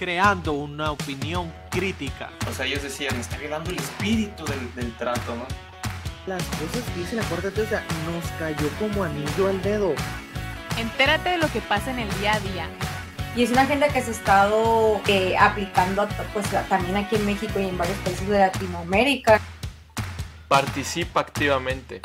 creando 0.00 0.54
una 0.54 0.92
opinión 0.92 1.52
crítica. 1.70 2.30
O 2.48 2.54
sea, 2.54 2.64
ellos 2.64 2.82
decían, 2.82 3.20
está 3.20 3.36
violando 3.36 3.68
el 3.68 3.76
espíritu 3.76 4.46
del, 4.46 4.74
del 4.74 4.96
trato, 4.96 5.36
¿no? 5.36 5.44
Las 6.26 6.42
cosas 6.42 6.82
que 6.94 7.00
dice 7.00 7.16
la 7.16 7.22
Corte, 7.24 7.48
o 7.48 7.66
sea, 7.66 7.84
nos 8.10 8.24
cayó 8.38 8.66
como 8.78 9.04
anillo 9.04 9.48
al 9.48 9.60
dedo. 9.60 9.92
Entérate 10.78 11.28
de 11.28 11.36
lo 11.36 11.52
que 11.52 11.60
pasa 11.60 11.90
en 11.90 11.98
el 11.98 12.08
día 12.18 12.32
a 12.32 12.40
día. 12.40 12.66
Y 13.36 13.42
es 13.42 13.50
una 13.50 13.60
agenda 13.62 13.88
que 13.88 14.00
se 14.00 14.08
ha 14.08 14.14
estado 14.14 15.02
eh, 15.06 15.36
aplicando 15.38 16.08
pues, 16.32 16.46
también 16.70 16.96
aquí 16.96 17.16
en 17.16 17.26
México 17.26 17.60
y 17.60 17.66
en 17.66 17.76
varios 17.76 17.98
países 17.98 18.26
de 18.26 18.38
Latinoamérica. 18.38 19.38
Participa 20.48 21.20
activamente. 21.20 22.00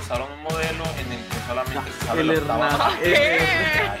Usaron 0.00 0.32
un 0.32 0.42
modelo 0.42 0.84
en 0.98 1.12
el 1.12 1.22
que 1.26 1.36
solamente 1.46 1.92
se 2.00 2.06
sabe 2.06 2.22
El 2.22 2.30
octava 2.30 2.66
Hernán. 2.66 2.78
parte. 2.78 4.00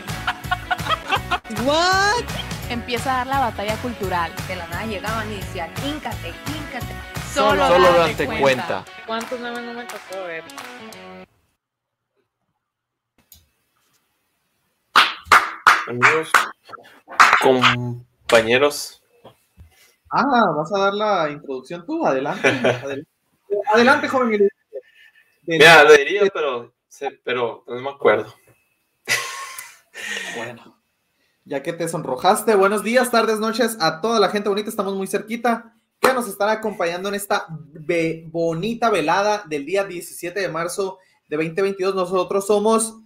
¿What? 1.66 2.49
Empieza 2.70 3.12
a 3.12 3.16
dar 3.18 3.26
la 3.26 3.40
batalla 3.40 3.76
cultural. 3.82 4.32
De 4.46 4.56
la 4.56 4.66
nada 4.68 4.86
llegaban 4.86 5.30
y 5.32 5.36
decían, 5.36 5.70
híncate, 5.84 6.28
híncate. 6.28 6.94
Solo, 7.34 7.66
Solo 7.66 7.92
date 7.92 8.10
date 8.12 8.26
cuenta. 8.26 8.40
cuenta. 8.40 8.84
¿Cuántos 9.06 9.40
memes 9.40 9.62
no 9.62 9.74
me 9.74 9.84
tocó 9.84 10.22
ver? 10.24 10.44
Amigos, 15.86 16.30
compañeros, 17.40 18.96
Ah, 20.12 20.24
¿vas 20.56 20.72
a 20.74 20.78
dar 20.78 20.94
la 20.94 21.30
introducción 21.30 21.86
tú? 21.86 22.04
Adelante. 22.04 22.48
Adelante, 22.48 23.06
Adelante, 23.72 24.08
joven. 24.08 24.48
Mira, 25.46 25.84
lo 25.84 25.92
diría, 25.94 26.22
pero, 26.34 26.74
sé- 26.88 27.20
pero 27.24 27.64
no 27.68 27.80
me 27.80 27.90
acuerdo. 27.90 28.34
Bueno, 30.36 30.79
ya 31.44 31.62
que 31.62 31.72
te 31.72 31.88
sonrojaste, 31.88 32.54
buenos 32.54 32.84
días, 32.84 33.10
tardes, 33.10 33.38
noches 33.38 33.76
a 33.80 34.00
toda 34.00 34.20
la 34.20 34.28
gente 34.28 34.48
bonita, 34.48 34.70
estamos 34.70 34.94
muy 34.94 35.06
cerquita, 35.06 35.74
que 36.00 36.12
nos 36.12 36.28
están 36.28 36.48
acompañando 36.48 37.08
en 37.08 37.14
esta 37.14 37.46
bonita 38.26 38.90
velada 38.90 39.44
del 39.48 39.66
día 39.66 39.84
17 39.84 40.40
de 40.40 40.48
marzo 40.48 40.98
de 41.28 41.36
2022. 41.36 41.94
Nosotros 41.94 42.46
somos 42.46 42.96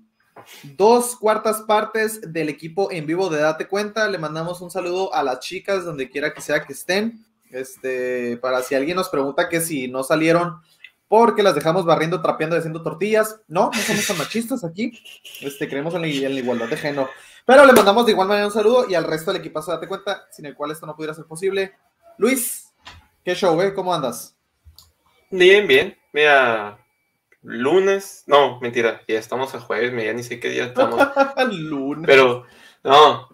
dos 0.77 1.17
cuartas 1.17 1.63
partes 1.63 2.33
del 2.33 2.49
equipo 2.49 2.91
en 2.91 3.07
vivo 3.07 3.29
de 3.29 3.41
Date 3.41 3.67
Cuenta. 3.67 4.09
Le 4.09 4.19
mandamos 4.19 4.61
un 4.61 4.71
saludo 4.71 5.13
a 5.13 5.23
las 5.23 5.41
chicas, 5.41 5.85
donde 5.85 6.09
quiera 6.09 6.33
que 6.33 6.41
sea 6.41 6.65
que 6.65 6.73
estén. 6.73 7.25
Este, 7.51 8.37
para 8.39 8.63
si 8.63 8.75
alguien 8.75 8.97
nos 8.97 9.09
pregunta 9.09 9.49
que 9.49 9.61
si 9.61 9.89
no 9.89 10.03
salieron 10.03 10.61
porque 11.07 11.43
las 11.43 11.55
dejamos 11.55 11.85
barriendo, 11.85 12.23
trapeando 12.23 12.57
haciendo 12.57 12.83
tortillas. 12.83 13.41
No, 13.47 13.71
no 13.73 13.81
somos 13.81 14.07
tan 14.07 14.19
machistas 14.19 14.65
aquí. 14.65 15.01
Este, 15.41 15.69
creemos 15.69 15.95
en 15.95 16.03
la, 16.03 16.09
en 16.09 16.35
la 16.35 16.41
igualdad 16.41 16.69
de 16.69 16.77
género. 16.77 17.11
Pero 17.45 17.67
le 17.67 17.73
mandamos 17.73 18.07
de 18.07 18.13
igual 18.13 18.29
manera 18.29 18.47
un 18.47 18.53
saludo 18.53 18.87
y 18.89 18.95
al 18.95 19.05
resto 19.05 19.31
del 19.31 19.41
equipazo, 19.41 19.73
date 19.73 19.87
cuenta, 19.87 20.27
sin 20.31 20.47
el 20.47 20.55
cual 20.55 20.71
esto 20.71 20.87
no 20.87 20.97
pudiera 20.97 21.15
ser 21.15 21.27
posible. 21.27 21.75
Luis, 22.17 22.73
¿qué 23.23 23.35
show, 23.35 23.61
eh? 23.61 23.75
¿Cómo 23.75 23.93
andas? 23.93 24.37
Bien, 25.31 25.67
bien. 25.67 25.99
Mira, 26.13 26.79
lunes, 27.43 28.25
no, 28.27 28.59
mentira, 28.61 29.03
ya 29.07 29.19
estamos 29.19 29.55
a 29.55 29.61
jueves, 29.61 29.93
mira, 29.93 30.07
ya 30.07 30.13
ni 30.15 30.23
sé 30.23 30.41
qué 30.41 30.49
día 30.49 30.65
estamos. 30.65 31.01
Lunes. 31.53 32.07
Pero, 32.07 32.47
no, 32.83 33.29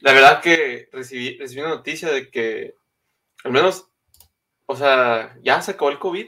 la 0.00 0.12
verdad 0.12 0.42
que 0.42 0.88
recibí, 0.92 1.38
recibí 1.38 1.62
una 1.62 1.70
noticia 1.70 2.10
de 2.10 2.30
que, 2.30 2.74
al 3.44 3.52
menos, 3.52 3.88
o 4.66 4.76
sea, 4.76 5.36
ya 5.42 5.62
se 5.62 5.72
acabó 5.72 5.90
el 5.90 5.98
COVID. 5.98 6.26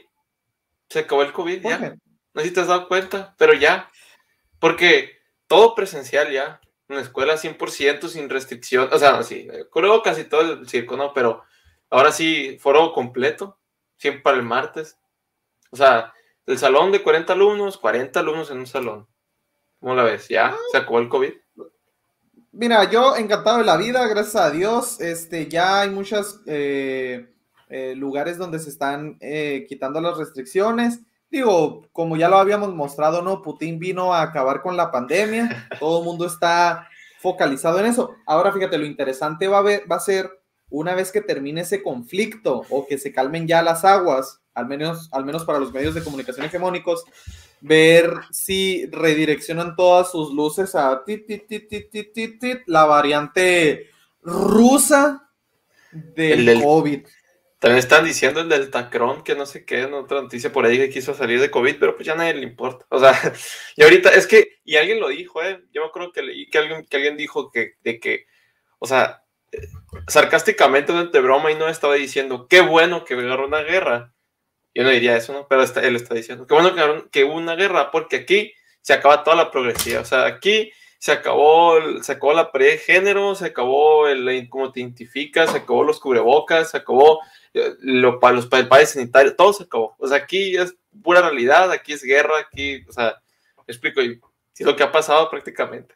Se 0.89 0.99
acabó 0.99 1.21
el 1.21 1.33
COVID, 1.33 1.61
ya. 1.61 1.95
No 2.33 2.41
sé 2.41 2.47
si 2.47 2.53
te 2.53 2.61
has 2.61 2.67
dado 2.67 2.87
cuenta, 2.87 3.35
pero 3.37 3.53
ya. 3.53 3.91
Porque 4.59 5.17
todo 5.47 5.75
presencial 5.75 6.31
ya, 6.31 6.59
en 6.89 6.95
la 6.95 7.01
escuela 7.01 7.35
100% 7.35 8.07
sin 8.07 8.29
restricción. 8.29 8.89
O 8.91 8.99
sea, 8.99 9.21
sí, 9.23 9.47
luego 9.73 10.01
casi 10.01 10.23
todo 10.23 10.41
el 10.41 10.67
circo, 10.69 10.97
¿no? 10.97 11.13
Pero 11.13 11.43
ahora 11.89 12.11
sí, 12.11 12.57
foro 12.59 12.93
completo, 12.93 13.57
siempre 13.97 14.21
para 14.21 14.37
el 14.37 14.43
martes. 14.43 14.97
O 15.71 15.75
sea, 15.75 16.13
el 16.45 16.57
salón 16.57 16.91
de 16.91 17.03
40 17.03 17.33
alumnos, 17.33 17.77
40 17.77 18.19
alumnos 18.19 18.51
en 18.51 18.59
un 18.59 18.67
salón. 18.67 19.07
¿Cómo 19.79 19.95
la 19.95 20.03
ves? 20.03 20.27
Ya, 20.27 20.55
se 20.71 20.77
acabó 20.77 20.99
el 20.99 21.09
COVID. 21.09 21.33
Mira, 22.53 22.89
yo 22.89 23.15
encantado 23.15 23.59
de 23.59 23.65
la 23.65 23.77
vida, 23.77 24.07
gracias 24.07 24.35
a 24.35 24.49
Dios. 24.49 24.99
Este, 24.99 25.47
ya 25.47 25.81
hay 25.81 25.89
muchos 25.89 26.41
eh, 26.47 27.31
eh, 27.69 27.93
lugares 27.95 28.37
donde 28.37 28.59
se 28.59 28.69
están 28.69 29.17
eh, 29.19 29.65
quitando 29.67 30.01
las 30.01 30.17
restricciones. 30.17 31.01
Digo, 31.29 31.83
como 31.91 32.15
ya 32.15 32.29
lo 32.29 32.37
habíamos 32.37 32.73
mostrado, 32.73 33.21
¿no? 33.21 33.41
Putin 33.41 33.79
vino 33.79 34.13
a 34.13 34.21
acabar 34.21 34.61
con 34.61 34.77
la 34.77 34.91
pandemia. 34.91 35.67
Todo 35.79 35.99
el 35.99 36.05
mundo 36.05 36.25
está 36.25 36.87
focalizado 37.19 37.79
en 37.79 37.87
eso. 37.87 38.11
Ahora, 38.25 38.51
fíjate, 38.53 38.77
lo 38.77 38.85
interesante 38.85 39.47
va 39.47 39.57
a, 39.59 39.63
ver, 39.63 39.83
va 39.91 39.97
a 39.97 39.99
ser 39.99 40.29
una 40.69 40.95
vez 40.95 41.11
que 41.11 41.21
termine 41.21 41.61
ese 41.61 41.83
conflicto 41.83 42.63
o 42.69 42.85
que 42.87 42.97
se 42.97 43.11
calmen 43.11 43.47
ya 43.47 43.61
las 43.61 43.83
aguas, 43.85 44.41
al 44.53 44.67
menos, 44.67 45.09
al 45.11 45.25
menos 45.25 45.43
para 45.45 45.59
los 45.59 45.73
medios 45.73 45.95
de 45.95 46.03
comunicación 46.03 46.45
hegemónicos, 46.45 47.03
ver 47.59 48.13
si 48.31 48.85
redireccionan 48.87 49.75
todas 49.75 50.11
sus 50.11 50.33
luces 50.33 50.75
a 50.75 51.03
tit, 51.05 51.25
tit, 51.25 51.47
tit, 51.47 51.67
tit, 51.67 51.89
tit, 51.91 52.13
tit, 52.13 52.39
tit, 52.39 52.59
la 52.67 52.85
variante 52.85 53.87
rusa 54.21 55.29
del, 55.91 56.39
El 56.39 56.45
del- 56.45 56.63
COVID. 56.63 57.05
También 57.67 57.79
están 57.79 58.05
diciendo 58.05 58.39
el 58.39 58.47
del 58.47 58.71
Tacrón, 58.71 59.25
que 59.25 59.35
no 59.35 59.45
sé 59.45 59.65
qué, 59.65 59.81
en 59.81 59.93
otra 59.93 60.21
noticia 60.21 60.53
por 60.53 60.65
ahí 60.65 60.77
que 60.77 60.89
quiso 60.89 61.13
salir 61.13 61.41
de 61.41 61.51
COVID, 61.51 61.75
pero 61.77 61.95
pues 61.95 62.05
ya 62.07 62.13
a 62.13 62.15
nadie 62.15 62.33
le 62.33 62.43
importa. 62.43 62.85
O 62.89 62.97
sea, 62.97 63.11
y 63.75 63.83
ahorita 63.83 64.09
es 64.11 64.25
que, 64.25 64.59
y 64.63 64.77
alguien 64.77 65.01
lo 65.01 65.09
dijo, 65.09 65.43
¿eh? 65.43 65.61
Yo 65.73 65.81
me 65.81 65.87
acuerdo 65.87 66.13
que 66.13 66.21
leí 66.21 66.49
que 66.49 66.59
alguien, 66.59 66.85
que 66.85 66.95
alguien 66.95 67.17
dijo 67.17 67.51
que, 67.51 67.73
de 67.83 67.99
que, 67.99 68.25
o 68.79 68.87
sea, 68.87 69.23
eh, 69.51 69.67
sarcásticamente, 70.07 70.93
de 70.93 71.19
broma, 71.19 71.51
y 71.51 71.55
no 71.55 71.67
estaba 71.67 71.95
diciendo, 71.95 72.47
qué 72.47 72.61
bueno 72.61 73.03
que 73.03 73.15
agarró 73.15 73.47
una 73.47 73.63
guerra. 73.63 74.13
Yo 74.73 74.83
no 74.83 74.89
diría 74.89 75.17
eso, 75.17 75.33
¿no? 75.33 75.45
Pero 75.49 75.63
está- 75.63 75.83
él 75.83 75.95
está 75.97 76.15
diciendo, 76.15 76.47
qué 76.47 76.53
bueno 76.53 76.73
que, 76.73 77.09
que 77.11 77.23
hubo 77.25 77.35
una 77.35 77.55
guerra, 77.55 77.91
porque 77.91 78.15
aquí 78.17 78.53
se 78.81 78.93
acaba 78.93 79.23
toda 79.25 79.35
la 79.35 79.51
progresiva. 79.51 80.01
O 80.01 80.05
sea, 80.05 80.25
aquí 80.25 80.71
se 80.99 81.11
acabó, 81.11 81.75
se 82.01 82.11
acabó 82.11 82.33
la 82.33 82.51
pared 82.51 82.71
de 82.71 82.77
género, 82.77 83.35
se 83.35 83.45
acabó 83.45 84.07
el, 84.07 84.49
cómo 84.49 84.71
te 84.71 84.79
identificas, 84.79 85.51
se 85.51 85.57
acabó 85.57 85.83
los 85.83 85.99
cubrebocas, 85.99 86.71
se 86.71 86.77
acabó 86.77 87.19
eh, 87.53 87.75
lo, 87.81 88.19
para 88.19 88.35
los 88.35 88.47
para 88.47 88.63
el 88.63 88.67
país 88.67 88.89
sanitario, 88.89 89.35
todo 89.35 89.53
se 89.53 89.63
acabó. 89.63 89.95
O 89.99 90.07
sea, 90.07 90.17
aquí 90.17 90.57
es 90.57 90.75
pura 91.03 91.21
realidad, 91.21 91.71
aquí 91.71 91.93
es 91.93 92.03
guerra, 92.03 92.39
aquí, 92.39 92.83
o 92.87 92.91
sea, 92.91 93.15
me 93.57 93.71
explico, 93.71 94.01
y 94.01 94.19
lo 94.59 94.75
que 94.75 94.83
ha 94.83 94.91
pasado 94.91 95.29
prácticamente. 95.29 95.95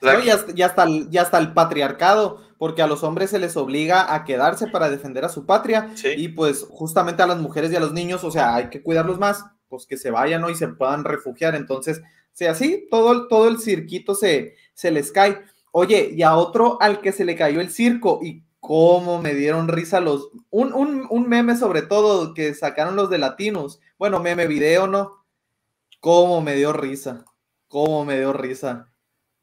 O 0.00 0.06
sea, 0.06 0.14
¿no? 0.14 0.24
Y, 0.24 0.30
hasta, 0.30 0.88
y 0.88 1.18
hasta 1.18 1.38
el, 1.38 1.52
patriarcado, 1.52 2.40
porque 2.58 2.82
a 2.82 2.86
los 2.86 3.02
hombres 3.02 3.30
se 3.30 3.38
les 3.38 3.56
obliga 3.56 4.14
a 4.14 4.24
quedarse 4.24 4.68
para 4.68 4.90
defender 4.90 5.24
a 5.24 5.28
su 5.28 5.46
patria 5.46 5.90
sí. 5.94 6.08
y 6.16 6.28
pues 6.28 6.66
justamente 6.68 7.22
a 7.22 7.26
las 7.26 7.38
mujeres 7.38 7.72
y 7.72 7.76
a 7.76 7.80
los 7.80 7.92
niños, 7.92 8.22
o 8.22 8.30
sea, 8.30 8.54
hay 8.54 8.70
que 8.70 8.82
cuidarlos 8.82 9.18
más, 9.18 9.44
pues 9.68 9.86
que 9.86 9.96
se 9.96 10.10
vayan 10.10 10.42
¿no? 10.42 10.50
y 10.50 10.54
se 10.54 10.68
puedan 10.68 11.04
refugiar. 11.04 11.54
Entonces, 11.54 12.02
si 12.34 12.46
así, 12.46 12.86
todo, 12.90 13.28
todo 13.28 13.48
el 13.48 13.58
cirquito 13.58 14.14
se, 14.14 14.56
se 14.74 14.90
les 14.90 15.10
cae. 15.12 15.40
Oye, 15.72 16.10
y 16.14 16.22
a 16.22 16.36
otro 16.36 16.78
al 16.80 17.00
que 17.00 17.12
se 17.12 17.24
le 17.24 17.36
cayó 17.36 17.60
el 17.60 17.70
circo 17.70 18.20
y 18.22 18.44
cómo 18.60 19.20
me 19.22 19.34
dieron 19.34 19.68
risa 19.68 20.00
los... 20.00 20.28
Un, 20.50 20.72
un, 20.72 21.06
un 21.08 21.28
meme 21.28 21.56
sobre 21.56 21.82
todo 21.82 22.34
que 22.34 22.54
sacaron 22.54 22.96
los 22.96 23.08
de 23.08 23.18
latinos. 23.18 23.80
Bueno, 23.98 24.20
meme 24.20 24.46
video, 24.46 24.86
¿no? 24.86 25.24
Cómo 26.00 26.40
me 26.40 26.54
dio 26.54 26.72
risa. 26.72 27.24
Cómo 27.68 28.04
me 28.04 28.18
dio 28.18 28.32
risa. 28.32 28.92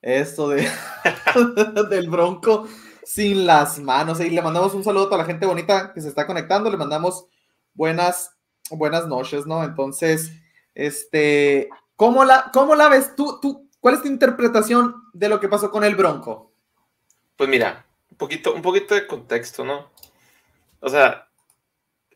Esto 0.02 0.50
de 0.50 0.68
del 1.90 2.10
bronco 2.10 2.68
sin 3.06 3.46
las 3.46 3.80
manos. 3.80 4.20
Y 4.20 4.30
le 4.30 4.42
mandamos 4.42 4.74
un 4.74 4.84
saludo 4.84 5.04
a 5.04 5.10
toda 5.10 5.18
la 5.20 5.26
gente 5.26 5.46
bonita 5.46 5.94
que 5.94 6.02
se 6.02 6.10
está 6.10 6.28
conectando. 6.28 6.70
Le 6.70 6.78
mandamos 6.78 7.26
buenas, 7.74 8.36
buenas 8.70 9.08
noches, 9.08 9.46
¿no? 9.46 9.64
Entonces, 9.64 10.32
este, 10.74 11.70
¿cómo 12.02 12.26
la, 12.26 12.50
cómo 12.52 12.74
la 12.74 12.90
ves 12.90 13.16
tú, 13.16 13.38
tú? 13.40 13.70
¿Cuál 13.80 13.94
es 13.94 14.02
tu 14.02 14.08
interpretación 14.08 15.04
de 15.14 15.30
lo 15.30 15.40
que 15.40 15.48
pasó 15.48 15.70
con 15.70 15.84
el 15.84 15.94
bronco? 15.94 16.52
Pues 17.36 17.48
mira, 17.48 17.86
un 18.10 18.18
poquito, 18.18 18.56
un 18.56 18.64
poquito 18.64 18.96
de 18.96 19.06
contexto, 19.06 19.64
¿no? 19.64 19.92
O 20.80 20.90
sea, 20.90 21.28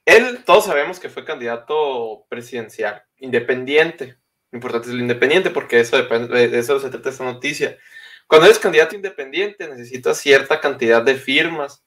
él, 0.04 0.44
todos 0.44 0.66
sabemos 0.66 1.00
que 1.00 1.10
fue 1.10 1.24
candidato 1.24 2.26
presidencial, 2.30 3.04
independiente. 3.18 4.18
Importante 4.52 4.88
es 4.88 4.96
lo 4.96 5.02
independiente 5.02 5.52
porque 5.52 5.80
eso 5.80 5.98
depende, 5.98 6.48
de 6.48 6.58
eso 6.58 6.80
se 6.80 6.90
trata 6.90 7.12
esta 7.12 7.24
noticia. 7.24 7.78
Cuando 8.26 8.48
eres 8.48 8.58
candidato 8.58 8.96
independiente 8.96 9.68
necesitas 9.68 10.18
cierta 10.18 10.62
cantidad 10.62 11.04
de 11.04 11.14
firmas 11.14 11.86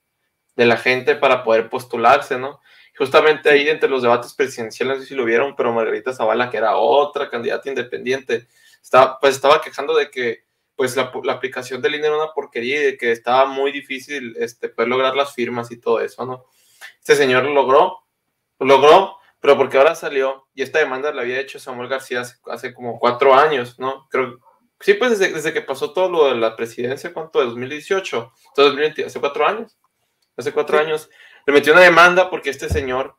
de 0.55 0.67
la 0.67 0.77
gente 0.77 1.17
para 1.17 1.43
poder 1.43 1.69
postularse, 1.69 2.39
¿no? 2.39 2.61
Justamente 2.99 3.49
ahí 3.49 3.69
entre 3.69 3.89
los 3.89 4.03
debates 4.03 4.35
presidenciales, 4.35 4.97
no 4.97 5.03
sé 5.03 5.09
si 5.09 5.15
lo 5.15 5.25
vieron, 5.25 5.55
pero 5.57 5.73
Margarita 5.73 6.13
Zavala, 6.13 6.51
que 6.51 6.57
era 6.57 6.77
otra 6.77 7.31
candidata 7.31 7.69
independiente, 7.69 8.49
estaba, 8.83 9.19
pues 9.21 9.37
estaba 9.37 9.61
quejando 9.61 9.95
de 9.97 10.11
que 10.11 10.45
pues 10.75 10.97
la, 10.97 11.11
la 11.25 11.33
aplicación 11.33 11.81
del 11.83 11.97
INE 11.97 12.07
era 12.07 12.17
una 12.17 12.33
porquería 12.33 12.81
y 12.81 12.85
de 12.85 12.97
que 12.97 13.11
estaba 13.11 13.47
muy 13.47 13.73
difícil 13.73 14.37
este, 14.39 14.69
poder 14.69 14.89
lograr 14.89 15.17
las 15.17 15.35
firmas 15.35 15.71
y 15.73 15.81
todo 15.81 16.01
eso, 16.01 16.25
¿no? 16.25 16.45
Este 16.99 17.17
señor 17.17 17.45
lo 17.45 17.53
logró, 17.53 17.99
lo 18.61 18.67
logró, 18.67 19.17
pero 19.41 19.57
porque 19.57 19.77
ahora 19.79 19.95
salió 19.97 20.47
y 20.55 20.63
esta 20.63 20.79
demanda 20.79 21.13
la 21.13 21.23
había 21.23 21.41
hecho 21.41 21.59
Samuel 21.59 21.89
García 21.89 22.21
hace, 22.21 22.37
hace 22.47 22.75
como 22.75 22.99
cuatro 22.99 23.35
años, 23.35 23.79
¿no? 23.79 24.07
Creo, 24.11 24.39
Sí, 24.81 24.95
pues 24.95 25.19
desde, 25.19 25.33
desde 25.35 25.53
que 25.53 25.61
pasó 25.63 25.93
todo 25.93 26.09
lo 26.09 26.29
de 26.29 26.37
la 26.37 26.55
presidencia, 26.55 27.13
¿cuánto? 27.13 27.41
De 27.41 27.47
2018, 27.47 28.33
todo 28.55 28.67
2020, 28.67 29.05
hace 29.07 29.19
cuatro 29.19 29.45
años. 29.45 29.77
Hace 30.37 30.53
cuatro 30.53 30.79
Sí. 30.79 30.85
años 30.85 31.11
le 31.49 31.55
metió 31.55 31.73
una 31.73 31.81
demanda 31.81 32.29
porque 32.29 32.51
este 32.51 32.69
señor 32.69 33.17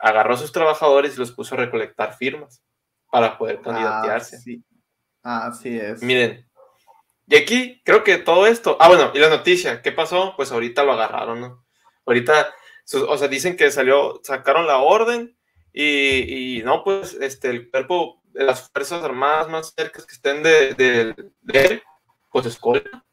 agarró 0.00 0.34
a 0.34 0.36
sus 0.36 0.50
trabajadores 0.50 1.14
y 1.14 1.20
los 1.20 1.30
puso 1.30 1.54
a 1.54 1.58
recolectar 1.58 2.16
firmas 2.16 2.60
para 3.08 3.38
poder 3.38 3.60
candidatearse. 3.60 4.34
Ah, 4.34 4.40
sí. 4.42 4.64
Así 5.22 5.78
es. 5.78 6.02
Miren, 6.02 6.50
y 7.28 7.36
aquí 7.36 7.80
creo 7.84 8.02
que 8.02 8.18
todo 8.18 8.48
esto. 8.48 8.76
Ah, 8.80 8.88
bueno, 8.88 9.12
y 9.14 9.20
la 9.20 9.28
noticia, 9.28 9.80
¿qué 9.80 9.92
pasó? 9.92 10.34
Pues 10.36 10.50
ahorita 10.50 10.82
lo 10.82 10.94
agarraron, 10.94 11.40
¿no? 11.40 11.64
Ahorita, 12.04 12.52
o 13.06 13.16
sea, 13.16 13.28
dicen 13.28 13.56
que 13.56 13.70
salió, 13.70 14.20
sacaron 14.24 14.66
la 14.66 14.78
orden 14.78 15.38
y, 15.72 16.56
y 16.58 16.62
no, 16.64 16.82
pues, 16.82 17.14
este, 17.14 17.50
el 17.50 17.70
cuerpo 17.70 18.22
de 18.24 18.42
las 18.42 18.68
Fuerzas 18.72 19.04
Armadas 19.04 19.48
más 19.48 19.72
cercas 19.72 20.04
que 20.04 20.14
estén 20.14 20.42
de, 20.42 20.74
de, 20.74 21.14
de 21.42 21.64
él, 21.64 21.82
pues 22.32 22.46
escolta. 22.46 23.04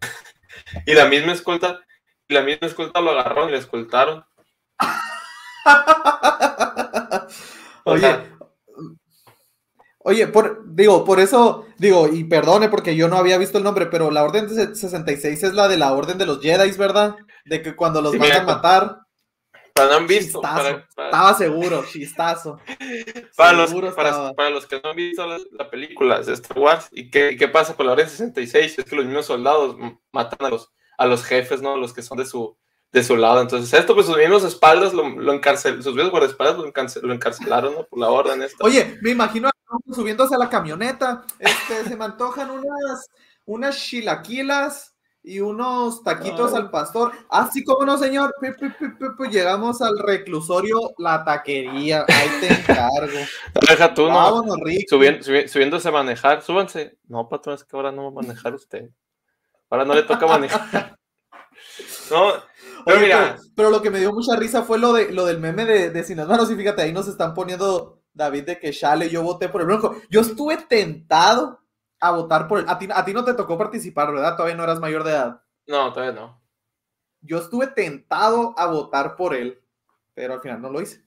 y 0.86 0.94
la 0.94 1.04
misma 1.04 1.34
escolta, 1.34 1.84
la 2.30 2.42
misma 2.42 2.66
escolta 2.66 3.00
lo 3.00 3.10
agarraron 3.10 3.48
y 3.48 3.52
lo 3.52 3.58
escoltaron. 3.58 4.24
Oye, 7.84 8.00
sea, 8.00 8.26
Oye, 10.02 10.26
por, 10.28 10.62
digo, 10.74 11.04
por 11.04 11.20
eso, 11.20 11.66
digo, 11.76 12.08
y 12.08 12.24
perdone 12.24 12.70
porque 12.70 12.96
yo 12.96 13.08
no 13.08 13.18
había 13.18 13.36
visto 13.36 13.58
el 13.58 13.64
nombre, 13.64 13.84
pero 13.86 14.10
la 14.10 14.24
Orden 14.24 14.48
de 14.48 14.74
66 14.74 15.42
es 15.42 15.52
la 15.54 15.68
de 15.68 15.76
la 15.76 15.92
Orden 15.92 16.16
de 16.16 16.24
los 16.24 16.40
Jedi, 16.40 16.70
¿verdad? 16.78 17.16
De 17.44 17.60
que 17.60 17.76
cuando 17.76 18.00
los 18.00 18.12
Sí, 18.12 18.18
mandan 18.18 18.42
mira, 18.42 18.54
matar, 18.54 19.00
para 19.74 19.88
no 19.90 19.94
han 19.96 20.06
visto, 20.06 20.40
chistazo. 20.40 20.56
para, 20.56 20.88
para- 20.94 21.08
estaba 21.08 21.34
seguro, 21.34 21.84
chistazo. 21.86 22.58
Para 23.36 23.52
los, 23.54 23.72
para, 23.94 24.32
para 24.34 24.50
los 24.50 24.66
que 24.66 24.80
no 24.82 24.90
han 24.90 24.96
visto 24.96 25.26
la, 25.26 25.38
la 25.52 25.70
película 25.70 26.20
de 26.20 26.32
Star 26.34 26.58
Wars, 26.58 26.88
¿y 26.92 27.10
qué, 27.10 27.32
y 27.32 27.36
qué 27.36 27.48
pasa 27.48 27.74
con 27.74 27.86
la 27.86 27.92
Orden 27.92 28.08
66? 28.08 28.78
Es 28.78 28.84
que 28.84 28.96
los 28.96 29.04
mismos 29.06 29.26
soldados 29.26 29.76
matan 30.12 30.46
a 30.46 30.50
los, 30.50 30.70
a 31.00 31.06
los 31.06 31.24
jefes, 31.24 31.62
¿no? 31.62 31.76
Los 31.76 31.92
que 31.94 32.02
son 32.02 32.18
de 32.18 32.26
su, 32.26 32.56
de 32.92 33.02
su 33.02 33.16
lado. 33.16 33.40
Entonces, 33.40 33.72
esto, 33.72 33.94
pues 33.94 34.06
sus 34.06 34.16
mismos 34.16 34.44
espaldas 34.44 34.92
lo, 34.92 35.08
lo 35.08 35.32
encarcelaron, 35.32 35.82
sus 35.82 35.94
mismos 35.94 36.10
guardaespaldas 36.10 36.58
lo, 36.58 36.66
encarcel- 36.66 37.02
lo 37.02 37.12
encarcelaron, 37.14 37.74
¿no? 37.74 37.84
Por 37.84 37.98
la 37.98 38.10
orden 38.10 38.42
esta. 38.42 38.64
Oye, 38.64 38.98
me 39.02 39.10
imagino 39.10 39.48
a 39.48 39.52
subiéndose 39.94 40.34
a 40.34 40.38
la 40.38 40.48
camioneta, 40.50 41.24
este, 41.38 41.84
se 41.88 41.96
me 41.96 42.04
antojan 42.04 42.50
unas, 42.50 43.08
unas 43.46 43.76
chilaquilas 43.78 44.94
y 45.22 45.38
unos 45.40 46.02
taquitos 46.02 46.52
Ay. 46.52 46.60
al 46.62 46.70
pastor. 46.70 47.12
Así 47.28 47.62
como 47.62 47.84
no, 47.84 47.96
señor, 47.98 48.34
Pi, 48.40 48.48
pi, 48.52 48.68
pi, 48.70 48.88
pi, 48.88 49.04
pi, 49.18 49.28
llegamos 49.30 49.80
al 49.82 49.98
reclusorio, 49.98 50.76
la 50.98 51.22
taquería, 51.24 52.04
ahí 52.08 52.28
te 52.40 52.48
encargo. 52.52 53.18
Deja 53.68 53.94
tú, 53.94 54.02
¿no? 54.08 54.14
Vámonos, 54.14 54.56
Rick. 54.64 54.88
Subiendo, 54.88 55.20
subi- 55.24 55.46
subiéndose 55.46 55.88
a 55.88 55.92
manejar, 55.92 56.42
súbanse. 56.42 56.98
No, 57.06 57.28
patrón, 57.28 57.54
es 57.54 57.64
que 57.64 57.76
ahora 57.76 57.92
no 57.92 58.04
va 58.04 58.08
a 58.20 58.22
manejar 58.26 58.54
usted. 58.54 58.90
Ahora 59.70 59.84
no 59.84 59.94
le 59.94 60.02
toca 60.02 60.26
manejar. 60.26 60.96
No, 62.10 62.32
pero 62.84 62.98
Oye, 62.98 63.06
mira, 63.06 63.36
pero, 63.36 63.42
pero 63.54 63.70
lo 63.70 63.80
que 63.80 63.90
me 63.90 64.00
dio 64.00 64.12
mucha 64.12 64.34
risa 64.34 64.62
fue 64.64 64.78
lo 64.80 64.92
de 64.92 65.12
lo 65.12 65.26
del 65.26 65.38
meme 65.38 65.64
de, 65.64 65.90
de 65.90 66.02
Sin 66.02 66.16
las 66.16 66.26
manos. 66.26 66.50
Y 66.50 66.56
fíjate, 66.56 66.82
ahí 66.82 66.92
nos 66.92 67.06
están 67.06 67.34
poniendo 67.34 68.02
David 68.12 68.44
de 68.44 68.58
que 68.58 68.72
Chale, 68.72 69.08
yo 69.08 69.22
voté 69.22 69.48
por 69.48 69.60
el 69.60 69.68
Bronco. 69.68 69.94
Yo 70.08 70.22
estuve 70.22 70.56
tentado 70.56 71.60
a 72.00 72.10
votar 72.10 72.48
por. 72.48 72.68
A 72.68 72.78
ti, 72.78 72.88
a 72.92 73.04
ti 73.04 73.12
no 73.12 73.24
te 73.24 73.34
tocó 73.34 73.56
participar, 73.56 74.12
¿verdad? 74.12 74.34
Todavía 74.34 74.56
no 74.56 74.64
eras 74.64 74.80
mayor 74.80 75.04
de 75.04 75.12
edad. 75.12 75.42
no, 75.66 75.92
todavía 75.92 76.20
no. 76.20 76.40
Yo 77.20 77.38
estuve 77.38 77.68
tentado 77.68 78.54
a 78.56 78.66
votar 78.66 79.14
por 79.14 79.34
él, 79.34 79.62
pero 80.14 80.34
al 80.34 80.40
final 80.40 80.60
no 80.62 80.70
lo 80.70 80.80
hice. 80.80 81.04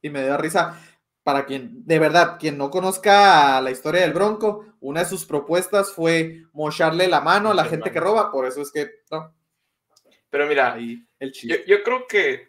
Y 0.00 0.10
me 0.10 0.24
dio 0.24 0.36
risa. 0.38 0.80
Para 1.26 1.44
quien, 1.44 1.84
de 1.84 1.98
verdad, 1.98 2.36
quien 2.38 2.56
no 2.56 2.70
conozca 2.70 3.60
la 3.60 3.70
historia 3.72 4.02
del 4.02 4.12
Bronco, 4.12 4.64
una 4.80 5.00
de 5.00 5.06
sus 5.10 5.24
propuestas 5.26 5.92
fue 5.92 6.44
mocharle 6.52 7.08
la 7.08 7.20
mano 7.20 7.50
a 7.50 7.54
la 7.54 7.64
gente 7.64 7.90
que 7.90 7.98
roba. 8.00 8.30
Por 8.30 8.46
eso 8.46 8.62
es 8.62 8.70
que, 8.70 8.88
no, 9.10 9.34
Pero 10.30 10.46
mira, 10.46 10.74
ahí 10.74 11.04
el 11.18 11.32
Yo, 11.32 11.56
yo 11.66 11.82
creo 11.82 12.06
que 12.06 12.48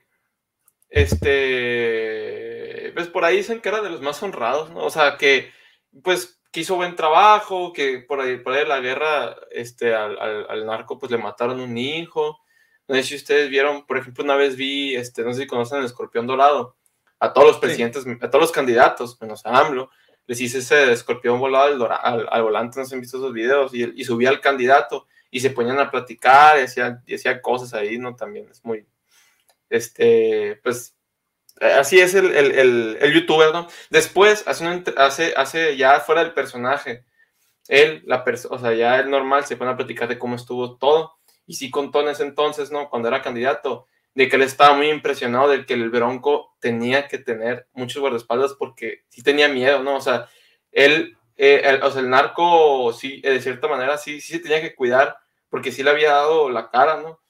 este 0.90 2.92
pues 2.96 3.08
por 3.10 3.26
ahí 3.26 3.38
dicen 3.38 3.62
que 3.62 3.70
era 3.70 3.82
de 3.82 3.90
los 3.90 4.02
más 4.02 4.22
honrados, 4.24 4.70
¿no? 4.72 4.84
O 4.86 4.90
sea, 4.90 5.18
que 5.18 5.52
pues 6.04 6.42
que 6.52 6.62
hizo 6.62 6.76
buen 6.76 6.96
trabajo, 6.96 7.74
que 7.74 8.00
por 8.08 8.20
ahí, 8.22 8.38
por 8.40 8.54
ahí 8.54 8.60
de 8.62 8.68
la 8.68 8.80
guerra 8.80 9.36
este, 9.52 9.94
al, 9.96 10.18
al- 10.20 10.48
al 10.50 10.66
narco 10.66 10.98
pues 11.00 11.12
le 11.12 11.18
mataron 11.18 11.60
un 11.62 11.78
hijo. 11.78 12.40
No 12.88 12.96
sé 12.96 13.04
si 13.04 13.16
ustedes 13.16 13.50
vieron, 13.50 13.86
por 13.86 13.98
ejemplo, 13.98 14.24
una 14.24 14.36
vez 14.36 14.56
vi, 14.56 14.96
este, 14.96 15.24
no 15.24 15.34
sé 15.34 15.42
si 15.44 15.48
conocen 15.48 15.80
el 15.80 15.86
escorpión 15.86 16.26
dorado, 16.28 16.78
a 17.20 17.34
todos 17.34 17.48
los 17.48 17.58
presidentes, 17.58 18.06
a 18.22 18.30
todos 18.30 18.42
los 18.42 18.52
candidatos, 18.52 19.20
menos 19.22 19.46
a 19.46 19.60
AMLO, 19.60 19.90
les 20.28 20.42
hice 20.42 20.58
ese 20.60 20.92
escorpión 20.92 21.40
volado 21.40 21.66
al, 21.66 21.80
dora- 21.80 21.96
al, 21.96 22.28
al 22.30 22.44
volante, 22.44 22.80
no 22.80 22.86
si 22.86 22.94
han 22.96 23.02
visto 23.02 23.18
esos 23.18 23.34
videos, 23.34 23.74
y, 23.74 23.94
y 23.96 24.04
subía 24.04 24.30
al 24.30 24.42
candidato 24.42 25.08
y 25.32 25.40
se 25.40 25.50
ponían 25.52 25.80
a 25.80 25.90
platicar 25.92 26.58
y 26.60 26.64
hacían, 26.64 27.02
y 27.06 27.16
hacían 27.16 27.40
cosas 27.42 27.74
ahí, 27.74 27.98
¿no? 27.98 28.16
También 28.16 28.48
es 28.50 28.64
muy, 28.64 28.86
este, 29.70 30.60
pues, 30.64 30.96
eh, 31.60 31.74
así 31.74 32.00
es 32.00 32.14
el, 32.14 32.36
el, 32.36 32.52
el, 32.52 32.98
el 33.02 33.14
youtuber, 33.14 33.52
¿no? 33.54 33.68
Después, 33.90 34.44
hace, 34.48 34.66
una 34.66 34.84
hace, 34.98 35.34
hace 35.36 35.76
ya 35.78 36.00
fuera 36.00 36.24
del 36.24 36.34
personaje, 36.34 37.06
él, 37.68 38.04
la 38.06 38.24
persona, 38.24 38.56
o 38.56 38.60
sea, 38.60 38.74
ya 38.74 39.00
el 39.00 39.10
normal, 39.10 39.46
se 39.46 39.58
pone 39.58 39.72
a 39.72 39.78
platicar 39.78 40.08
de 40.08 40.20
cómo 40.20 40.36
estuvo 40.36 40.78
todo, 40.78 41.16
y 41.46 41.56
sí 41.56 41.70
contó 41.72 42.02
en 42.02 42.10
ese 42.10 42.24
entonces, 42.24 42.72
¿no? 42.72 42.90
Cuando 42.90 43.08
era 43.08 43.22
candidato, 43.22 43.88
de 44.18 44.28
que 44.28 44.36
él 44.36 44.42
estaba 44.42 44.76
muy 44.76 44.90
impresionado 44.90 45.48
de 45.48 45.64
que 45.64 45.76
el 45.76 45.92
Bronco 45.92 46.56
tenía 46.60 47.08
que 47.08 47.20
tener 47.20 47.68
muchos 47.74 48.02
guardaespaldas 48.02 48.56
porque 48.56 49.04
sí 49.10 49.22
tenía 49.22 49.48
miedo, 49.48 49.84
¿no? 49.84 49.96
O 49.96 50.02
sea, 50.02 50.28
él, 50.72 51.16
eh, 51.36 51.62
el, 51.64 51.84
o 51.84 51.92
sea, 51.92 52.02
el 52.02 52.10
narco, 52.10 52.92
sí, 52.94 53.22
eh, 53.24 53.30
de 53.30 53.42
cierta 53.42 53.68
manera, 53.68 53.96
sí, 54.00 54.20
sí 54.20 54.34
se 54.34 54.40
tenía 54.40 54.60
que 54.60 54.74
cuidar 54.74 55.18
porque 55.50 55.72
sí 55.72 55.84
le 55.84 55.92
había 55.92 56.14
dado 56.14 56.50
la 56.50 56.72
cara, 56.72 57.00
¿no? 57.00 57.22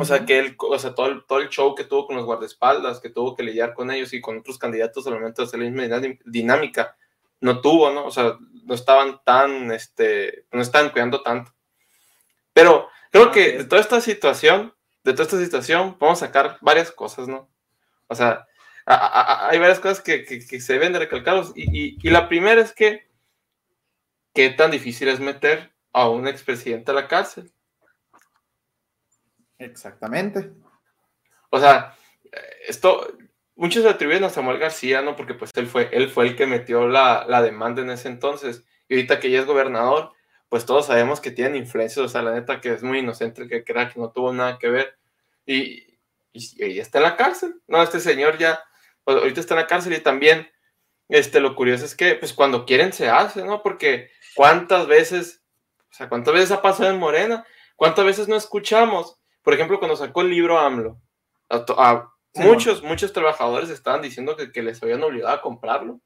O 0.00 0.04
sea, 0.04 0.16
Ujú. 0.16 0.26
que 0.26 0.38
él, 0.40 0.56
o 0.58 0.78
sea, 0.80 0.96
todo 0.96 1.06
el, 1.06 1.24
todo 1.26 1.38
el 1.38 1.48
show 1.48 1.76
que 1.76 1.84
tuvo 1.84 2.08
con 2.08 2.16
los 2.16 2.24
guardaespaldas, 2.24 2.98
que 2.98 3.10
tuvo 3.10 3.36
que 3.36 3.44
lidiar 3.44 3.72
con 3.72 3.92
ellos 3.92 4.12
y 4.12 4.20
con 4.20 4.38
otros 4.38 4.58
candidatos 4.58 5.06
al 5.06 5.14
momento 5.14 5.42
de 5.42 5.46
hacer 5.46 5.60
la 5.60 5.70
misma 5.70 6.00
dinámica, 6.24 6.96
no 7.38 7.60
tuvo, 7.60 7.92
¿no? 7.92 8.06
O 8.06 8.10
sea, 8.10 8.36
no 8.64 8.74
estaban 8.74 9.20
tan, 9.24 9.70
este, 9.70 10.44
no 10.50 10.60
estaban 10.60 10.90
cuidando 10.90 11.22
tanto. 11.22 11.54
Pero 12.52 12.88
creo 13.12 13.30
Así 13.30 13.32
que 13.32 13.58
de 13.58 13.64
toda 13.64 13.80
esta 13.80 14.00
situación, 14.00 14.74
de 15.04 15.12
toda 15.12 15.24
esta 15.24 15.38
situación, 15.38 15.96
vamos 15.98 16.22
a 16.22 16.26
sacar 16.26 16.58
varias 16.60 16.90
cosas, 16.92 17.28
¿no? 17.28 17.48
O 18.08 18.14
sea, 18.14 18.46
a- 18.86 18.94
a- 18.94 19.22
a- 19.46 19.48
hay 19.50 19.58
varias 19.58 19.80
cosas 19.80 20.00
que, 20.00 20.24
que- 20.24 20.44
que 20.46 20.60
se 20.60 20.72
deben 20.74 20.92
de 20.92 20.98
recalcar. 21.00 21.42
Y, 21.54 21.78
y- 21.94 21.98
y 22.02 22.10
la 22.10 22.28
primera 22.28 22.60
es 22.60 22.72
que, 22.74 23.08
¿qué 24.34 24.50
tan 24.50 24.70
difícil 24.70 25.08
es 25.08 25.20
meter 25.20 25.72
a 25.92 26.08
un 26.08 26.26
expresidente 26.28 26.90
a 26.90 26.94
la 26.94 27.08
cárcel? 27.08 27.52
Exactamente. 29.58 30.52
O 31.50 31.58
sea, 31.60 31.94
esto, 32.66 33.06
muchos 33.56 33.84
le 33.84 33.90
atribuyen 33.90 34.24
a 34.24 34.30
Samuel 34.30 34.58
García, 34.58 35.02
¿no? 35.02 35.16
Porque 35.16 35.34
pues 35.34 35.50
él 35.54 35.66
fue, 35.66 35.88
él 35.92 36.08
fue 36.08 36.26
el 36.28 36.36
que 36.36 36.46
metió 36.46 36.88
la, 36.88 37.24
la 37.28 37.42
demanda 37.42 37.82
en 37.82 37.90
ese 37.90 38.08
entonces. 38.08 38.64
Y 38.88 38.94
ahorita 38.94 39.20
que 39.20 39.30
ya 39.30 39.40
es 39.40 39.46
gobernador, 39.46 40.12
pues 40.50 40.66
todos 40.66 40.84
sabemos 40.86 41.20
que 41.20 41.30
tienen 41.30 41.56
influencias. 41.56 42.04
O 42.04 42.08
sea, 42.08 42.20
la 42.20 42.32
neta 42.32 42.60
que 42.60 42.74
es 42.74 42.82
muy 42.82 42.98
inocente 42.98 43.48
que 43.48 43.64
crea 43.64 43.88
que 43.88 43.98
no 43.98 44.10
tuvo 44.10 44.32
nada 44.34 44.58
que 44.58 44.68
ver. 44.68 44.98
Y, 45.46 45.96
y, 46.34 46.64
y 46.66 46.78
está 46.78 46.98
en 46.98 47.04
la 47.04 47.16
cárcel. 47.16 47.54
No, 47.66 47.82
este 47.82 47.98
señor 48.00 48.36
ya, 48.36 48.62
pues, 49.04 49.16
ahorita 49.16 49.40
está 49.40 49.54
en 49.54 49.60
la 49.60 49.66
cárcel 49.66 49.94
y 49.94 50.00
también, 50.00 50.46
este, 51.08 51.40
lo 51.40 51.56
curioso 51.56 51.86
es 51.86 51.96
que, 51.96 52.14
pues 52.16 52.34
cuando 52.34 52.66
quieren 52.66 52.92
se 52.92 53.08
hace, 53.08 53.42
¿no? 53.42 53.62
Porque 53.62 54.10
cuántas 54.34 54.86
veces, 54.86 55.42
o 55.90 55.94
sea, 55.94 56.10
cuántas 56.10 56.34
veces 56.34 56.50
ha 56.52 56.60
pasado 56.60 56.90
en 56.90 56.98
Morena, 56.98 57.46
cuántas 57.76 58.04
veces 58.04 58.28
no 58.28 58.36
escuchamos. 58.36 59.16
Por 59.42 59.54
ejemplo, 59.54 59.78
cuando 59.78 59.96
sacó 59.96 60.20
el 60.20 60.28
libro 60.30 60.58
AMLO, 60.58 61.00
a 61.48 61.64
to- 61.64 61.80
a 61.80 62.12
Sí, 62.32 62.42
muchos, 62.42 62.82
muchos 62.84 63.12
trabajadores 63.12 63.70
estaban 63.70 64.02
diciendo 64.02 64.36
que, 64.36 64.52
que 64.52 64.62
les 64.62 64.80
habían 64.84 65.02
obligado 65.02 65.34
a 65.34 65.42
comprarlo. 65.42 66.00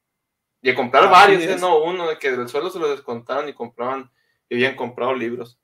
Y 0.62 0.70
a 0.70 0.74
comprar 0.74 1.10
varios, 1.10 1.42
¿eh? 1.42 1.56
no 1.60 1.82
uno, 1.84 2.08
de 2.08 2.16
que 2.18 2.30
del 2.30 2.48
sueldo 2.48 2.70
se 2.70 2.78
lo 2.78 2.88
descontaban 2.88 3.46
y 3.46 3.52
compraban, 3.52 4.10
y 4.48 4.54
habían 4.56 4.76
comprado 4.76 5.14
libros. 5.14 5.58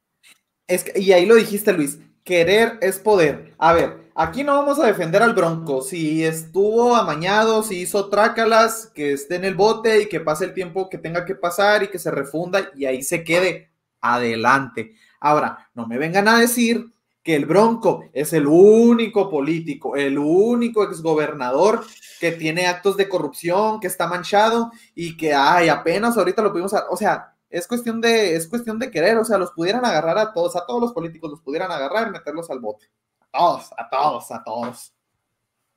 Es 0.67 0.85
que- 0.85 0.99
y 1.01 1.13
ahí 1.13 1.27
lo 1.27 1.35
dijiste, 1.35 1.73
Luis. 1.73 1.99
Querer 2.25 2.79
es 2.83 2.99
poder. 2.99 3.55
A 3.59 3.73
ver, 3.73 4.11
aquí 4.15 4.45
no 4.45 4.55
vamos 4.55 4.79
a 4.79 4.87
defender 4.87 5.23
al 5.23 5.35
Bronco. 5.35 5.83
Si 5.83 6.25
estuvo 6.25 6.95
amañado, 6.95 7.63
si 7.63 7.81
hizo 7.81 8.09
trácalas, 8.09 8.87
que 8.95 9.13
esté 9.13 9.37
en 9.37 9.45
el 9.47 9.55
bote 9.55 10.03
y 10.03 10.07
que 10.07 10.21
pase 10.21 10.45
el 10.45 10.55
tiempo 10.55 10.89
que 10.89 10.99
tenga 10.99 11.25
que 11.25 11.35
pasar 11.35 11.83
y 11.83 11.89
que 11.89 11.99
se 11.99 12.11
refunda 12.11 12.71
y 12.77 12.85
ahí 12.85 13.03
se 13.03 13.25
quede. 13.25 13.71
Adelante. 14.01 14.95
Ahora, 15.19 15.71
no 15.75 15.87
me 15.87 15.99
vengan 15.99 16.29
a 16.29 16.39
decir 16.39 16.87
que 17.23 17.37
el 17.37 17.47
Bronco 17.47 18.05
es 18.13 18.33
el 18.33 18.47
único 18.47 19.29
político, 19.29 19.97
el 19.97 20.19
único 20.19 20.85
exgobernador 20.85 21.85
que 22.19 22.33
tiene 22.33 22.67
actos 22.67 22.97
de 22.97 23.09
corrupción, 23.09 23.81
que 23.81 23.87
está 23.87 24.07
manchado 24.07 24.71
y 24.95 25.17
que, 25.17 25.35
ay, 25.35 25.69
apenas 25.69 26.17
ahorita 26.17 26.43
lo 26.43 26.53
pudimos, 26.53 26.75
o 26.91 26.97
sea, 26.97 27.30
es 27.51 27.67
cuestión 27.67 28.01
de, 28.01 28.37
es 28.37 28.49
cuestión 28.49 28.79
de 28.79 28.91
querer, 28.91 29.19
o 29.19 29.25
sea, 29.25 29.37
los 29.37 29.51
pudieran 29.51 29.85
agarrar 29.85 30.17
a 30.19 30.33
todos, 30.33 30.55
a 30.57 30.65
todos 30.65 30.81
los 30.81 30.93
políticos 30.93 31.31
los 31.31 31.41
pudieran 31.41 31.71
agarrar 31.71 32.09
y 32.09 32.13
meterlos 32.13 32.49
al 32.49 32.61
bote. 32.61 32.87
A 33.21 33.39
todos, 33.39 33.71
a 33.77 33.89
todos, 33.91 34.31
a 34.31 34.45
todos. 34.45 34.95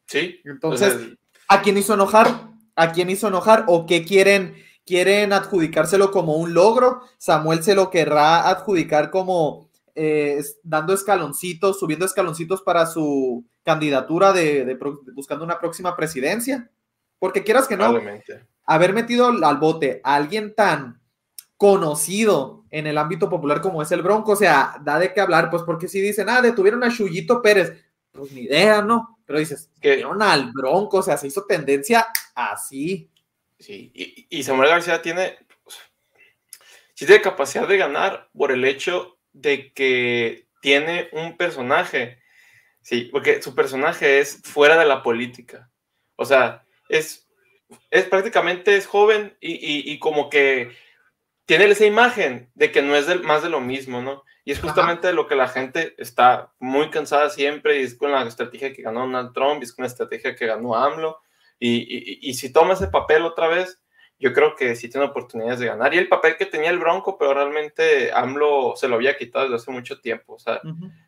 Sí. 0.08 0.40
Entonces, 0.46 0.96
O 0.96 1.00
sea, 1.00 1.08
¿a 1.48 1.62
quién 1.62 1.78
hizo 1.78 1.96
enojar? 1.96 2.52
¿A 2.76 2.92
quién 2.92 3.10
hizo 3.10 3.28
enojar? 3.28 3.66
¿O 3.68 3.88
qué 3.88 4.06
quieren, 4.06 4.56
quieren 4.86 5.34
adjudicárselo 5.34 6.12
como 6.12 6.36
un 6.36 6.54
logro. 6.54 7.02
Samuel 7.18 7.64
se 7.64 7.76
lo 7.76 7.90
querrá 7.90 8.50
adjudicar 8.50 9.10
como 9.10 9.70
eh, 9.96 10.44
dando 10.62 10.94
escaloncitos, 10.94 11.80
subiendo 11.80 12.06
escaloncitos 12.06 12.62
para 12.62 12.86
su 12.86 13.46
candidatura 13.64 14.32
de, 14.32 14.66
de 14.66 14.78
buscando 15.14 15.44
una 15.44 15.60
próxima 15.60 15.96
presidencia. 15.96 16.70
Porque 17.18 17.44
quieras 17.44 17.68
que 17.68 17.78
no, 17.78 17.98
haber 18.66 18.94
metido 18.94 19.28
al 19.28 19.58
bote 19.58 20.02
a 20.04 20.16
alguien 20.16 20.54
tan 20.54 21.02
conocido 21.64 22.66
en 22.72 22.88
el 22.88 22.98
ámbito 22.98 23.30
popular 23.30 23.62
como 23.62 23.82
es 23.82 23.90
el 23.94 24.02
Bronco, 24.02 24.34
o 24.34 24.36
sea, 24.36 24.76
da 24.82 25.00
de 25.00 25.14
qué 25.14 25.22
hablar, 25.22 25.50
pues 25.50 25.64
porque 25.64 25.88
si 25.88 26.02
dicen, 26.02 26.28
ah, 26.28 26.42
detuvieron 26.42 26.84
a 26.84 26.90
Chuyito 26.92 27.42
Pérez, 27.42 27.86
pues 28.12 28.34
ni 28.34 28.42
idea, 28.42 28.82
¿no? 28.82 29.18
Pero 29.26 29.40
dices, 29.40 29.70
Que- 29.80 29.92
detuvieron 29.96 30.22
al 30.22 30.52
Bronco, 30.52 30.98
o 30.98 31.02
sea, 31.02 31.16
se 31.16 31.28
hizo 31.28 31.46
tendencia 31.46 32.06
así. 32.36 33.10
Sí, 33.60 33.94
y, 33.96 34.28
y 34.30 34.44
Samuel 34.44 34.72
García 34.72 35.02
tiene, 35.02 35.38
pues, 35.64 35.78
sí 36.96 37.06
tiene 37.06 37.22
capacidad 37.22 37.66
de 37.66 37.78
ganar 37.78 38.28
por 38.38 38.52
el 38.52 38.66
hecho 38.66 39.18
de 39.32 39.72
que 39.72 40.48
tiene 40.62 41.08
un 41.14 41.38
personaje, 41.38 42.20
sí, 42.82 43.08
porque 43.10 43.42
su 43.42 43.56
personaje 43.56 44.20
es 44.20 44.42
fuera 44.44 44.78
de 44.78 44.86
la 44.86 45.02
política, 45.02 45.70
o 46.18 46.26
sea, 46.26 46.66
es, 46.90 47.26
es 47.90 48.04
prácticamente 48.04 48.76
es 48.76 48.86
joven 48.86 49.38
y, 49.40 49.54
y- 49.54 49.94
y 49.94 49.98
como 50.00 50.30
que 50.30 50.76
tiene 51.46 51.66
esa 51.66 51.86
imagen 51.86 52.50
de 52.56 52.72
que 52.72 52.82
no 52.82 52.96
es 52.96 53.08
más 53.24 53.44
de 53.44 53.50
lo 53.50 53.60
mismo, 53.60 54.02
¿no? 54.02 54.24
Y 54.46 54.52
es 54.52 54.60
Ajá. 54.60 54.68
justamente 54.70 55.14
lo 55.14 55.28
que 55.28 55.36
la 55.36 55.48
gente 55.48 55.94
está 55.98 56.52
muy 56.60 56.90
cansada 56.90 57.30
siempre 57.30 57.80
y 57.80 57.84
es 57.84 57.96
con 57.96 58.12
la 58.12 58.24
estrategia 58.24 58.74
que 58.74 58.82
ganó 58.82 59.02
Donald 59.02 59.34
Trump 59.34 59.62
y 59.62 59.64
es 59.66 59.74
con 59.74 59.84
la 59.84 59.88
estrategia 59.88 60.36
que 60.36 60.46
ganó 60.48 60.76
AMLO. 60.76 61.18
Y, 61.60 61.70
y- 61.78 62.20
y 62.30 62.34
si 62.34 62.52
toma 62.52 62.74
ese 62.74 62.88
papel 62.88 63.24
otra 63.24 63.48
vez, 63.48 63.80
yo 64.20 64.32
creo 64.34 64.56
que 64.56 64.76
sí 64.76 64.90
tiene 64.90 65.08
oportunidades 65.08 65.60
de 65.60 65.66
ganar. 65.68 65.94
Y 65.94 65.98
el 65.98 66.08
papel 66.10 66.36
que 66.38 66.46
tenía 66.46 66.70
el 66.70 66.80
Bronco, 66.80 67.18
pero 67.18 67.34
realmente 67.34 68.12
AMLO 68.14 68.74
se 68.76 68.88
lo 68.88 68.96
había 68.96 69.18
quitado 69.18 69.46
desde 69.46 69.56
hace 69.58 69.72
mucho 69.72 70.00
tiempo. 70.00 70.34
O 70.36 70.40
sea, 70.40 70.62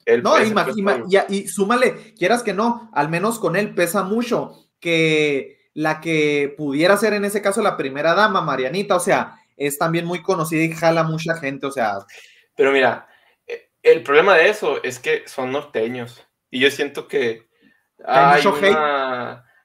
él 0.05 0.23
No, 0.23 0.37
ima- 0.37 0.67
ima- 0.75 1.03
ya- 1.07 1.25
y 1.29 1.47
súmale, 1.47 2.13
quieras 2.17 2.41
que 2.43 2.53
no, 2.53 2.89
al 2.93 3.09
menos 3.09 3.39
con 3.39 3.55
él 3.55 3.73
pesa 3.73 4.03
mucho 4.03 4.67
que 4.79 5.69
la 5.73 5.99
que 5.99 6.53
pudiera 6.57 6.95
ser 6.97 7.13
en 7.13 7.25
ese 7.25 7.41
caso 7.41 7.61
la 7.61 7.75
primera 7.77 8.13
dama, 8.15 8.41
Marianita, 8.41 8.95
o 8.95 8.99
sea, 9.01 9.39
es 9.57 9.77
también 9.77 10.05
muy 10.05 10.21
conocida 10.21 10.63
y 10.63 10.71
jala 10.73 11.03
mucha 11.03 11.35
gente, 11.37 11.65
o 11.67 11.71
sea, 11.71 11.99
Pero 12.55 12.71
mira, 12.71 13.07
eh, 13.47 13.69
el 13.83 14.03
problema 14.03 14.35
de 14.35 14.49
eso 14.49 14.83
es 14.83 14.99
que 14.99 15.27
son 15.27 15.51
norteños. 15.51 16.25
Y 16.49 16.59
yo 16.59 16.71
siento 16.71 17.07
que 17.07 17.47
Hay 18.05 18.25
hay, 18.25 18.43
mucho 18.43 18.55
hate. 18.55 18.77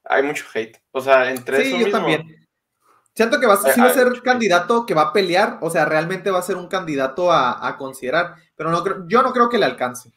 hay 0.04 0.22
mucho 0.22 0.44
hate. 0.54 0.78
O 0.92 1.00
sea, 1.00 1.30
entre 1.30 1.58
sí, 1.58 1.62
eso 1.62 1.76
yo 1.78 1.84
mismo, 1.86 2.00
también. 2.00 2.46
Siento 3.14 3.38
que 3.40 3.46
va, 3.46 3.54
a- 3.54 3.56
Hay- 3.64 3.72
sí 3.74 3.80
va 3.80 3.86
a 3.88 3.90
hay 3.90 3.94
ser 3.94 4.22
candidato 4.22 4.84
que 4.86 4.94
va 4.94 5.02
a 5.02 5.12
pelear, 5.12 5.58
o 5.62 5.70
sea, 5.70 5.84
realmente 5.84 6.30
va 6.30 6.38
a 6.40 6.42
ser 6.42 6.56
un 6.56 6.68
candidato 6.68 7.30
a, 7.32 7.66
a 7.68 7.76
considerar, 7.76 8.34
pero 8.56 8.70
no 8.70 8.82
creo, 8.82 9.04
yo 9.08 9.22
no 9.22 9.32
creo 9.32 9.48
que 9.48 9.58
le 9.58 9.66
alcance. 9.66 10.12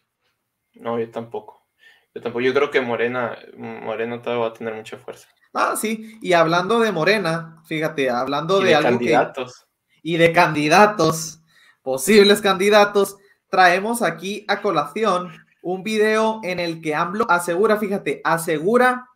No, 0.75 0.99
yo 0.99 1.09
tampoco. 1.11 1.67
Yo 2.13 2.21
tampoco. 2.21 2.41
Yo 2.41 2.53
creo 2.53 2.69
que 2.71 2.81
Morena, 2.81 3.37
Morena 3.57 4.21
todavía 4.21 4.43
va 4.43 4.49
a 4.49 4.53
tener 4.53 4.73
mucha 4.75 4.97
fuerza. 4.97 5.29
Ah, 5.53 5.75
sí, 5.79 6.17
y 6.21 6.33
hablando 6.33 6.79
de 6.79 6.91
Morena, 6.91 7.61
fíjate, 7.65 8.09
hablando 8.09 8.59
Y 8.59 8.63
de, 8.63 8.69
de 8.69 8.75
algo 8.75 8.89
que... 8.89 8.95
candidatos. 9.11 9.67
y 10.01 10.17
de 10.17 10.33
candidatos, 10.33 11.41
posibles 11.83 12.41
candidatos, 12.41 13.17
traemos 13.49 14.01
aquí 14.01 14.45
a 14.47 14.61
colación 14.61 15.31
un 15.61 15.83
video 15.83 16.41
en 16.43 16.59
el 16.59 16.81
que 16.81 16.95
AMLO 16.95 17.25
asegura, 17.29 17.77
fíjate, 17.77 18.21
asegura 18.23 19.07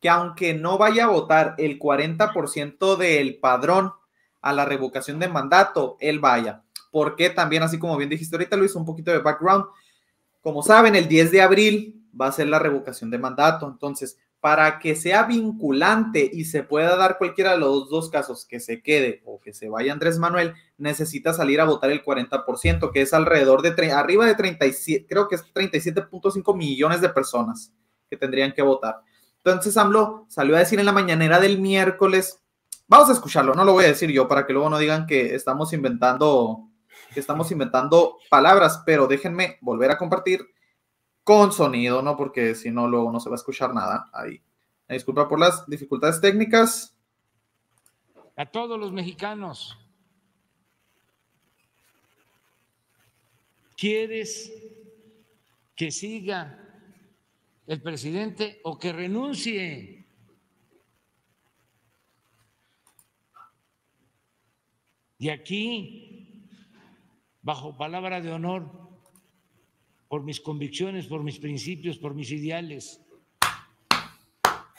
que 0.00 0.08
aunque 0.10 0.52
no 0.52 0.76
vaya 0.76 1.04
a 1.04 1.08
votar 1.08 1.54
el 1.56 1.78
40% 1.78 2.96
del 2.96 3.38
padrón 3.38 3.92
a 4.42 4.52
la 4.52 4.66
revocación 4.66 5.18
de 5.18 5.28
mandato, 5.28 5.96
él 5.98 6.18
vaya. 6.20 6.62
Porque 6.90 7.30
también, 7.30 7.62
así 7.62 7.78
como 7.78 7.96
bien 7.96 8.10
dijiste 8.10 8.36
ahorita, 8.36 8.56
Luis, 8.56 8.74
un 8.74 8.84
poquito 8.84 9.10
de 9.10 9.20
background. 9.20 9.64
Como 10.42 10.62
saben, 10.62 10.94
el 10.94 11.08
10 11.08 11.30
de 11.30 11.40
abril 11.40 12.06
va 12.20 12.26
a 12.26 12.32
ser 12.32 12.48
la 12.48 12.58
revocación 12.58 13.10
de 13.10 13.18
mandato. 13.18 13.66
Entonces, 13.66 14.18
para 14.44 14.78
que 14.78 14.94
sea 14.94 15.22
vinculante 15.22 16.30
y 16.30 16.44
se 16.44 16.62
pueda 16.62 16.96
dar 16.96 17.16
cualquiera 17.16 17.52
de 17.52 17.58
los 17.60 17.88
dos 17.88 18.10
casos, 18.10 18.44
que 18.44 18.60
se 18.60 18.82
quede 18.82 19.22
o 19.24 19.40
que 19.40 19.54
se 19.54 19.70
vaya 19.70 19.90
Andrés 19.90 20.18
Manuel, 20.18 20.52
necesita 20.76 21.32
salir 21.32 21.62
a 21.62 21.64
votar 21.64 21.90
el 21.90 22.04
40%, 22.04 22.92
que 22.92 23.00
es 23.00 23.14
alrededor 23.14 23.62
de, 23.62 23.90
arriba 23.90 24.26
de 24.26 24.34
37, 24.34 25.06
creo 25.08 25.28
que 25.28 25.36
es 25.36 25.44
37.5 25.54 26.54
millones 26.58 27.00
de 27.00 27.08
personas 27.08 27.72
que 28.10 28.18
tendrían 28.18 28.52
que 28.52 28.60
votar. 28.60 29.00
Entonces 29.38 29.78
AMLO 29.78 30.26
salió 30.28 30.56
a 30.56 30.58
decir 30.58 30.78
en 30.78 30.84
la 30.84 30.92
mañanera 30.92 31.40
del 31.40 31.58
miércoles, 31.58 32.38
vamos 32.86 33.08
a 33.08 33.14
escucharlo, 33.14 33.54
no 33.54 33.64
lo 33.64 33.72
voy 33.72 33.86
a 33.86 33.88
decir 33.88 34.10
yo 34.10 34.28
para 34.28 34.46
que 34.46 34.52
luego 34.52 34.68
no 34.68 34.76
digan 34.76 35.06
que 35.06 35.34
estamos 35.34 35.72
inventando, 35.72 36.68
que 37.14 37.20
estamos 37.20 37.50
inventando 37.50 38.18
palabras, 38.28 38.82
pero 38.84 39.06
déjenme 39.06 39.56
volver 39.62 39.90
a 39.90 39.96
compartir 39.96 40.53
con 41.24 41.52
sonido, 41.52 42.02
¿no? 42.02 42.16
Porque 42.16 42.54
si 42.54 42.70
no, 42.70 42.86
luego 42.86 43.10
no 43.10 43.18
se 43.18 43.30
va 43.30 43.34
a 43.34 43.38
escuchar 43.38 43.74
nada. 43.74 44.10
Ahí. 44.12 44.40
Disculpa 44.88 45.28
por 45.28 45.40
las 45.40 45.66
dificultades 45.66 46.20
técnicas. 46.20 46.96
a 48.36 48.46
todos 48.46 48.78
los 48.78 48.92
mexicanos. 48.92 49.78
¿Quieres 53.76 54.52
que 55.74 55.90
siga 55.90 56.58
el 57.66 57.80
presidente 57.80 58.60
o 58.64 58.78
que 58.78 58.92
renuncie? 58.92 60.06
Y 65.18 65.30
aquí, 65.30 66.50
bajo 67.40 67.76
palabra 67.76 68.20
de 68.20 68.32
honor, 68.32 68.83
por 70.14 70.22
mis 70.22 70.40
convicciones, 70.40 71.08
por 71.08 71.24
mis 71.24 71.40
principios, 71.40 71.98
por 71.98 72.14
mis 72.14 72.30
ideales, 72.30 73.00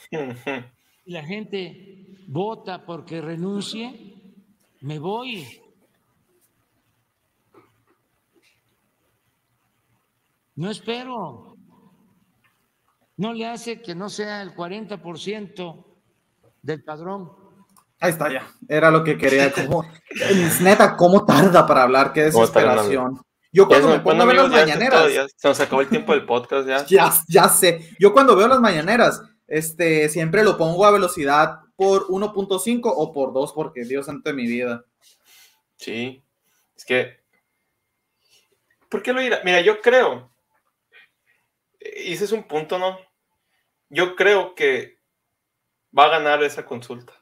y 0.09 1.11
la 1.11 1.25
gente 1.25 2.05
vota 2.29 2.85
porque 2.85 3.19
renuncie, 3.19 4.15
me 4.79 4.97
voy. 4.97 5.45
No 10.55 10.71
espero. 10.71 11.57
No 13.17 13.33
le 13.33 13.45
hace 13.45 13.81
que 13.81 13.93
no 13.93 14.07
sea 14.07 14.41
el 14.41 14.55
40% 14.55 15.85
del 16.61 16.81
padrón. 16.81 17.29
Ahí 17.99 18.11
está 18.11 18.31
ya. 18.31 18.47
Era 18.69 18.89
lo 18.89 19.03
que 19.03 19.17
quería. 19.17 19.51
Como, 19.67 19.83
neta, 20.61 20.95
¿cómo 20.95 21.25
tarda 21.25 21.67
para 21.67 21.83
hablar? 21.83 22.13
Qué 22.13 22.31
¿Cómo 22.31 22.47
tarda, 22.47 22.75
desesperación. 22.75 23.25
Yo 23.55 23.69
cuando 23.69 23.87
me 23.87 23.99
pongo 23.99 24.03
bueno, 24.03 24.23
a 24.23 24.25
ver 24.25 24.35
las 24.35 24.45
todo, 24.47 24.59
mañaneras, 24.59 25.13
ya 25.13 25.27
se 25.29 25.47
nos 25.47 25.59
acabó 25.61 25.79
el 25.79 25.87
tiempo 25.87 26.11
del 26.11 26.25
podcast 26.25 26.67
ya. 26.67 26.85
ya, 26.87 27.13
ya 27.29 27.47
sé. 27.47 27.89
Yo 27.97 28.11
cuando 28.11 28.35
veo 28.35 28.49
las 28.49 28.59
mañaneras, 28.59 29.21
este, 29.47 30.09
siempre 30.09 30.43
lo 30.43 30.57
pongo 30.57 30.85
a 30.85 30.91
velocidad 30.91 31.61
por 31.77 32.07
1.5 32.07 32.81
o 32.83 33.13
por 33.13 33.31
2, 33.31 33.53
porque 33.53 33.85
Dios 33.85 34.07
santo 34.07 34.29
de 34.29 34.35
mi 34.35 34.45
vida. 34.45 34.83
Sí. 35.77 36.21
Es 36.75 36.83
que. 36.83 37.21
¿Por 38.89 39.01
qué 39.01 39.13
lo 39.13 39.21
irá? 39.21 39.39
Mira, 39.45 39.61
yo 39.61 39.79
creo. 39.79 40.33
Y 41.79 42.11
ese 42.11 42.25
es 42.25 42.33
un 42.33 42.43
punto, 42.43 42.77
¿no? 42.77 42.99
Yo 43.87 44.17
creo 44.17 44.53
que 44.53 44.99
va 45.97 46.07
a 46.07 46.09
ganar 46.09 46.43
esa 46.43 46.65
consulta. 46.65 47.13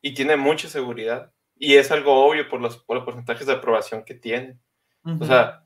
Y 0.00 0.14
tiene 0.14 0.36
mucha 0.36 0.68
seguridad. 0.68 1.32
Y 1.56 1.74
es 1.74 1.90
algo 1.90 2.24
obvio 2.24 2.48
por 2.48 2.60
los, 2.60 2.76
por 2.76 2.98
los 2.98 3.04
porcentajes 3.04 3.48
de 3.48 3.54
aprobación 3.54 4.04
que 4.04 4.14
tiene. 4.14 4.60
O 5.04 5.24
sea, 5.24 5.61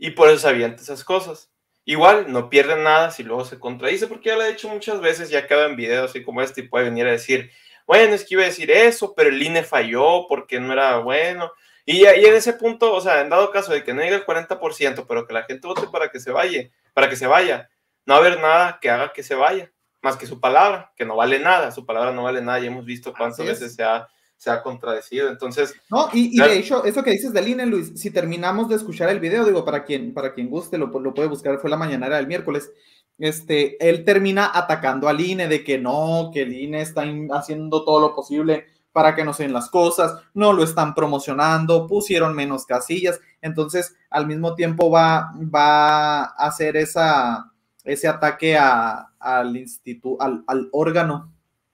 y 0.00 0.12
por 0.12 0.28
eso 0.28 0.38
se 0.38 0.48
avienta 0.48 0.82
esas 0.82 1.04
cosas. 1.04 1.52
Igual 1.84 2.32
no 2.32 2.48
pierde 2.48 2.74
nada 2.82 3.10
si 3.10 3.22
luego 3.22 3.44
se 3.44 3.58
contradice, 3.58 4.06
porque 4.06 4.30
ya 4.30 4.36
lo 4.36 4.42
he 4.42 4.52
dicho 4.52 4.68
muchas 4.68 5.00
veces, 5.00 5.28
ya 5.28 5.40
acaba 5.40 5.66
en 5.66 5.76
videos 5.76 6.10
así 6.10 6.24
como 6.24 6.40
este, 6.40 6.62
y 6.62 6.68
puede 6.68 6.86
venir 6.86 7.06
a 7.06 7.12
decir, 7.12 7.50
bueno, 7.86 8.14
es 8.14 8.24
que 8.24 8.34
iba 8.34 8.42
a 8.42 8.46
decir 8.46 8.70
eso, 8.70 9.14
pero 9.14 9.28
el 9.28 9.42
INE 9.42 9.62
falló 9.62 10.26
porque 10.26 10.58
no 10.58 10.72
era 10.72 10.98
bueno. 10.98 11.52
Y, 11.84 11.98
y 11.98 12.06
en 12.06 12.34
ese 12.34 12.54
punto, 12.54 12.94
o 12.94 13.00
sea, 13.02 13.20
en 13.20 13.28
dado 13.28 13.50
caso 13.50 13.72
de 13.72 13.84
que 13.84 13.92
no 13.92 14.00
llegue 14.00 14.14
el 14.16 14.24
40%, 14.24 15.04
pero 15.06 15.26
que 15.26 15.34
la 15.34 15.42
gente 15.42 15.68
vote 15.68 15.86
para 15.92 16.08
que 16.08 16.18
se 16.18 16.30
vaya, 16.30 16.70
para 16.94 17.10
que 17.10 17.16
se 17.16 17.26
vaya, 17.26 17.68
no 18.06 18.14
va 18.14 18.20
a 18.20 18.26
haber 18.26 18.40
nada 18.40 18.78
que 18.80 18.88
haga 18.88 19.12
que 19.12 19.22
se 19.22 19.34
vaya, 19.34 19.70
más 20.00 20.16
que 20.16 20.26
su 20.26 20.40
palabra, 20.40 20.92
que 20.96 21.04
no 21.04 21.16
vale 21.16 21.38
nada, 21.40 21.72
su 21.72 21.84
palabra 21.84 22.10
no 22.12 22.22
vale 22.22 22.40
nada, 22.40 22.58
ya 22.58 22.68
hemos 22.68 22.86
visto 22.86 23.12
cuántas 23.12 23.44
veces 23.44 23.74
se 23.74 23.82
ha, 23.82 24.08
se 24.40 24.50
ha 24.50 24.62
contradecido. 24.62 25.28
Entonces, 25.28 25.74
No, 25.90 26.08
y, 26.14 26.38
de 26.40 26.58
hecho, 26.58 26.82
eso 26.84 27.02
que 27.02 27.10
dices 27.10 27.30
del 27.34 27.46
INE, 27.48 27.66
Luis, 27.66 27.92
si 27.94 28.10
terminamos 28.10 28.70
de 28.70 28.76
escuchar 28.76 29.10
el 29.10 29.20
video, 29.20 29.44
digo, 29.44 29.66
para 29.66 29.84
quien, 29.84 30.14
para 30.14 30.32
quien 30.32 30.48
guste, 30.48 30.78
lo, 30.78 30.86
lo 30.86 31.12
puede 31.12 31.28
buscar, 31.28 31.58
fue 31.58 31.68
la 31.68 31.76
mañanera 31.76 32.16
del 32.16 32.26
miércoles. 32.26 32.72
Este, 33.18 33.76
él 33.86 34.02
termina 34.02 34.50
atacando 34.54 35.08
al 35.08 35.20
INE 35.20 35.46
de 35.46 35.62
que 35.62 35.78
no, 35.78 36.30
que 36.32 36.40
el 36.42 36.54
INE 36.54 36.80
está 36.80 37.04
haciendo 37.32 37.84
todo 37.84 38.00
lo 38.00 38.14
posible 38.14 38.64
para 38.92 39.14
que 39.14 39.24
no 39.26 39.34
se 39.34 39.42
den 39.42 39.52
las 39.52 39.68
cosas, 39.68 40.14
no 40.32 40.54
lo 40.54 40.64
están 40.64 40.94
promocionando, 40.94 41.86
pusieron 41.86 42.34
menos 42.34 42.64
casillas, 42.64 43.20
entonces 43.42 43.94
al 44.08 44.26
mismo 44.26 44.54
tiempo 44.54 44.90
va, 44.90 45.32
va 45.54 46.22
a 46.22 46.24
hacer 46.46 46.78
esa, 46.78 47.52
ese 47.84 48.08
ataque 48.08 48.56
a- 48.56 49.12
al 49.18 49.54
instituto, 49.54 50.16
al, 50.22 50.42
al 50.46 50.70
órgano 50.72 51.30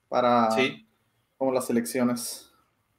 para 0.08 0.50
sí. 0.50 0.85
como 1.38 1.52
las 1.52 1.70
elecciones. 1.70 2.45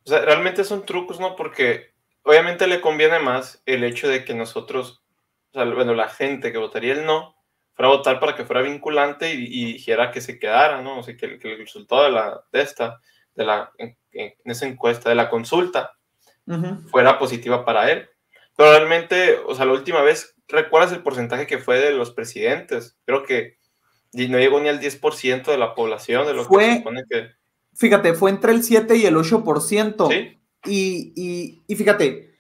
O 0.07 0.09
sea, 0.09 0.21
realmente 0.21 0.63
son 0.63 0.85
trucos, 0.85 1.19
¿no? 1.19 1.35
Porque 1.35 1.91
obviamente 2.23 2.65
le 2.65 2.79
conviene 2.81 3.19
más 3.19 3.61
el 3.65 3.83
hecho 3.83 4.07
de 4.07 4.23
que 4.23 4.33
nosotros, 4.33 5.03
o 5.51 5.53
sea, 5.53 5.65
bueno, 5.65 5.93
la 5.93 6.07
gente 6.07 6.51
que 6.53 6.57
votaría 6.57 6.93
el 6.93 7.05
no, 7.05 7.35
fuera 7.73 7.91
a 7.91 7.95
votar 7.97 8.19
para 8.21 8.33
que 8.35 8.45
fuera 8.45 8.61
vinculante 8.61 9.33
y, 9.33 9.45
y 9.49 9.73
dijera 9.73 10.11
que 10.11 10.21
se 10.21 10.39
quedara, 10.39 10.81
¿no? 10.81 10.99
O 10.99 11.03
sea, 11.03 11.15
que, 11.17 11.25
el- 11.25 11.39
que 11.39 11.51
el 11.53 11.59
resultado 11.59 12.03
de, 12.05 12.11
la, 12.11 12.41
de 12.53 12.61
esta, 12.61 13.01
de 13.35 13.45
la, 13.45 13.69
en, 13.77 13.97
en 14.13 14.33
esa 14.45 14.65
encuesta, 14.65 15.09
de 15.09 15.15
la 15.15 15.29
consulta, 15.29 15.91
fuera 16.89 17.19
positiva 17.19 17.65
para 17.65 17.91
él. 17.91 18.09
Pero 18.55 18.71
realmente, 18.71 19.37
o 19.45 19.53
sea, 19.53 19.65
la 19.65 19.73
última 19.73 20.01
vez, 20.01 20.33
¿recuerdas 20.47 20.93
el 20.93 21.03
porcentaje 21.03 21.45
que 21.45 21.57
fue 21.59 21.79
de 21.81 21.91
los 21.91 22.11
presidentes? 22.11 22.97
Creo 23.05 23.23
que 23.23 23.57
ni- 24.13 24.29
no 24.29 24.39
llegó 24.39 24.59
ni 24.61 24.69
al 24.69 24.79
10% 24.79 25.51
de 25.51 25.57
la 25.57 25.75
población 25.75 26.25
de 26.25 26.33
lo 26.33 26.45
Fue- 26.45 26.63
que 26.63 26.71
se 26.71 26.77
supone 26.77 27.03
que... 27.09 27.31
Fíjate, 27.77 28.13
fue 28.13 28.31
entre 28.31 28.51
el 28.51 28.63
7 28.63 28.95
y 28.97 29.05
el 29.05 29.15
8%. 29.15 30.09
Sí, 30.09 30.33
Y, 30.65 31.13
y- 31.15 31.61
y 31.67 31.75
fíjate, 31.75 32.31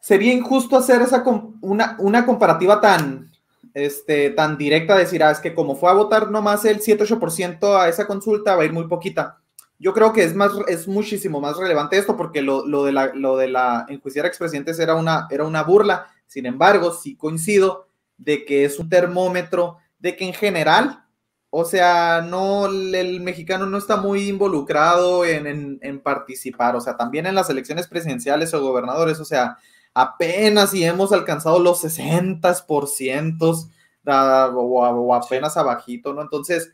sería 0.00 0.32
injusto 0.32 0.76
hacer 0.76 1.02
esa 1.02 1.22
una, 1.60 1.96
una 2.00 2.24
comparativa 2.26 2.80
tan, 2.80 3.30
este, 3.74 4.30
tan 4.30 4.56
directa, 4.58 4.96
decir, 4.96 5.22
ah, 5.22 5.30
es 5.30 5.38
que 5.38 5.54
como 5.54 5.76
fue 5.76 5.90
a 5.90 5.94
votar 5.94 6.30
nomás 6.30 6.64
el 6.64 6.80
7-8% 6.80 7.76
a 7.78 7.88
esa 7.88 8.06
consulta, 8.06 8.56
va 8.56 8.62
a 8.62 8.64
ir 8.64 8.72
muy 8.72 8.88
poquita. 8.88 9.38
Yo 9.78 9.92
creo 9.94 10.12
que 10.12 10.24
es, 10.24 10.34
más, 10.34 10.50
es 10.66 10.88
muchísimo 10.88 11.40
más 11.40 11.56
relevante 11.56 11.98
esto 11.98 12.16
porque 12.16 12.42
lo, 12.42 12.66
lo 12.66 12.82
de 12.84 12.90
la, 12.92 13.12
lo 13.14 13.36
de 13.36 13.46
la 13.48 13.86
enjuiciar 13.88 14.24
a 14.24 14.28
expresidentes 14.28 14.78
era 14.80 14.96
una, 14.96 15.28
era 15.30 15.44
una 15.44 15.62
burla. 15.62 16.06
Sin 16.26 16.46
embargo, 16.46 16.92
sí 16.92 17.14
coincido 17.14 17.86
de 18.16 18.44
que 18.44 18.64
es 18.64 18.78
un 18.80 18.88
termómetro 18.88 19.76
de 20.00 20.16
que 20.16 20.24
en 20.26 20.32
general, 20.34 21.04
o 21.50 21.64
sea, 21.64 22.20
no, 22.28 22.66
el, 22.66 23.20
mexicano 23.20 23.66
no 23.66 23.78
está 23.78 23.96
muy 23.96 24.28
involucrado 24.28 25.24
en, 25.24 25.46
en- 25.46 25.78
en 25.82 26.00
participar, 26.00 26.76
o 26.76 26.80
sea, 26.80 26.96
también 26.96 27.26
en 27.26 27.34
las 27.34 27.48
elecciones 27.50 27.88
presidenciales 27.88 28.52
o 28.54 28.60
gobernadores, 28.60 29.18
o 29.20 29.24
sea, 29.24 29.56
apenas 29.94 30.70
si 30.70 30.84
hemos 30.84 31.12
alcanzado 31.12 31.58
los 31.58 31.80
60% 31.80 33.68
da- 34.02 34.48
o, 34.54 34.62
o 34.62 35.14
apenas 35.14 35.56
abajito, 35.56 36.12
¿no? 36.14 36.22
Entonces, 36.22 36.72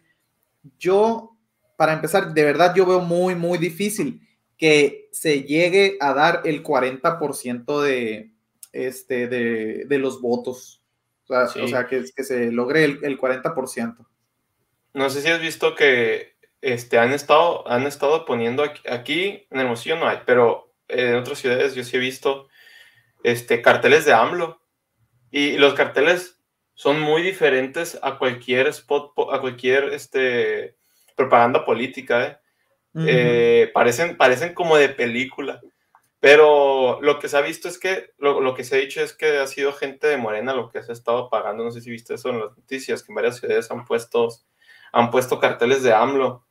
yo, 0.79 1.37
para 1.77 1.93
empezar, 1.93 2.33
de 2.35 2.43
verdad 2.45 2.75
yo 2.75 2.87
veo 2.87 3.01
muy, 3.01 3.35
muy 3.35 3.59
difícil 3.59 4.21
que 4.57 5.09
se 5.13 5.43
llegue 5.43 5.97
a 6.01 6.15
dar 6.15 6.43
el 6.45 6.63
40% 6.63 7.81
de, 7.83 8.33
este, 8.73 9.27
de, 9.29 9.85
de 9.87 9.99
los 9.99 10.21
votos. 10.21 10.81
O 11.25 11.27
sea, 11.29 11.49
Sí. 11.49 11.61
o 11.61 11.69
sea, 11.69 11.87
que, 11.87 12.05
que 12.15 12.25
se 12.25 12.51
logre 12.53 12.85
el, 12.85 12.99
el 13.03 13.19
40%. 13.19 14.07
No 14.95 15.11
sé 15.11 15.21
si 15.21 15.29
has 15.29 15.41
visto 15.41 15.75
que 15.75 16.37
este, 16.63 16.99
han, 16.99 17.13
estado, 17.13 17.69
han 17.69 17.87
estado 17.87 18.25
poniendo 18.25 18.63
aquí, 18.63 18.81
aquí 18.89 19.47
en 19.51 19.61
Hermosillo 19.61 19.97
no 19.97 20.09
hay, 20.09 20.21
pero 20.25 20.75
en 20.89 21.17
otras 21.17 21.39
ciudades 21.39 21.75
yo 21.75 21.85
sí 21.85 21.97
he 21.97 22.01
visto 22.01 22.49
este, 23.23 23.61
carteles 23.61 24.07
de 24.07 24.15
AMLO. 24.15 24.63
Y 25.31 25.59
los 25.59 25.75
carteles 25.75 26.41
son 26.75 27.01
muy 27.01 27.21
diferentes 27.21 27.99
a 28.03 28.19
cualquier 28.19 28.69
spot, 28.69 29.15
po- 29.15 29.33
a 29.33 29.41
cualquier 29.41 29.93
este, 29.93 30.77
propaganda 31.17 31.65
política, 31.65 32.25
¿eh? 32.25 32.39
Eh, 32.97 33.71
parecen, 33.75 34.17
parecen 34.17 34.55
como 34.55 34.77
de 34.77 34.89
película. 34.89 35.61
Pero 36.21 37.01
lo 37.03 37.19
que 37.19 37.29
se 37.29 37.37
ha 37.37 37.41
visto 37.41 37.69
es 37.69 37.79
que, 37.79 38.13
lo, 38.19 38.41
lo 38.41 38.55
que 38.55 38.63
se 38.63 38.77
ha 38.77 38.79
dicho 38.79 39.03
es 39.03 39.13
que 39.13 39.39
ha 39.39 39.47
sido 39.49 39.73
gente 39.73 40.07
de 40.07 40.17
Morena 40.17 40.55
lo 40.55 40.71
que 40.71 40.83
se 40.83 40.93
ha 40.93 40.95
estado 40.95 41.29
pagando. 41.29 41.65
No 41.65 41.73
sé 41.73 41.81
si 41.81 41.91
viste 41.91 42.15
eso 42.15 42.31
en 42.31 42.39
las 42.39 42.57
noticias, 42.57 43.03
que 43.03 43.11
en 43.11 43.17
varias 43.17 43.39
ciudades 43.41 43.69
han 43.73 43.85
puesto, 43.85 44.29
han 44.95 45.11
puesto 45.11 45.39
carteles 45.41 45.83
de 45.83 45.93
AMLO. 45.93 46.45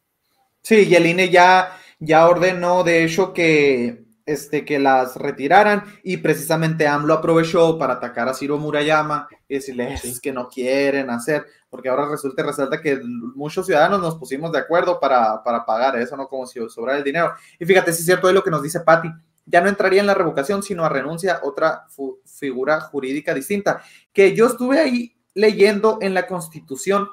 Sí, 0.62 0.88
y 0.88 0.96
el 0.96 1.06
INE 1.08 1.30
ya, 1.30 1.78
ya 2.00 2.28
ordenó, 2.28 2.84
de 2.84 3.04
hecho, 3.04 3.34
que, 3.34 4.04
este, 4.26 4.64
que 4.64 4.80
las 4.80 5.16
retiraran 5.18 5.84
y 6.04 6.18
precisamente 6.18 6.88
AMLO 6.88 7.14
aprovechó 7.16 7.78
para 7.78 7.94
atacar 7.94 8.30
a 8.30 8.34
Ciro 8.34 8.58
Murayama 8.58 9.28
y 9.48 9.56
decirle 9.56 9.98
Sí. 9.98 10.10
"Es 10.10 10.20
que 10.22 10.32
no 10.32 10.48
quieren 10.48 11.10
hacer, 11.10 11.46
porque 11.70 11.90
ahora 11.90 12.08
resulta 12.08 12.42
y 12.42 12.46
resalta 12.46 12.80
que 12.82 13.02
muchos 13.04 13.66
ciudadanos 13.66 14.00
nos 14.02 14.16
pusimos 14.16 14.52
de 14.52 14.60
acuerdo 14.60 15.00
para, 15.00 15.44
para 15.44 15.66
pagar 15.66 15.98
eso, 15.98 16.16
¿no? 16.16 16.28
Como 16.28 16.46
si 16.46 16.60
sobrara 16.70 16.98
el 17.00 17.04
dinero. 17.04 17.34
Y 17.60 17.66
fíjate, 17.66 17.92
sí 17.92 18.00
es 18.00 18.06
cierto 18.06 18.28
de 18.28 18.34
lo 18.34 18.44
que 18.44 18.52
nos 18.52 18.62
dice 18.64 18.80
Patti, 18.82 19.10
ya 19.46 19.60
no 19.60 19.68
entraría 19.68 20.00
en 20.00 20.08
la 20.08 20.14
revocación, 20.14 20.64
sino 20.64 20.86
a 20.86 20.90
renuncia 20.90 21.40
otra 21.44 21.86
fu- 21.90 22.20
figura 22.26 22.80
jurídica 22.80 23.34
distinta, 23.34 23.82
que 24.14 24.34
yo 24.34 24.46
estuve 24.48 24.80
ahí 24.80 25.16
leyendo 25.34 25.98
en 26.00 26.14
la 26.14 26.28
Constitución, 26.28 27.10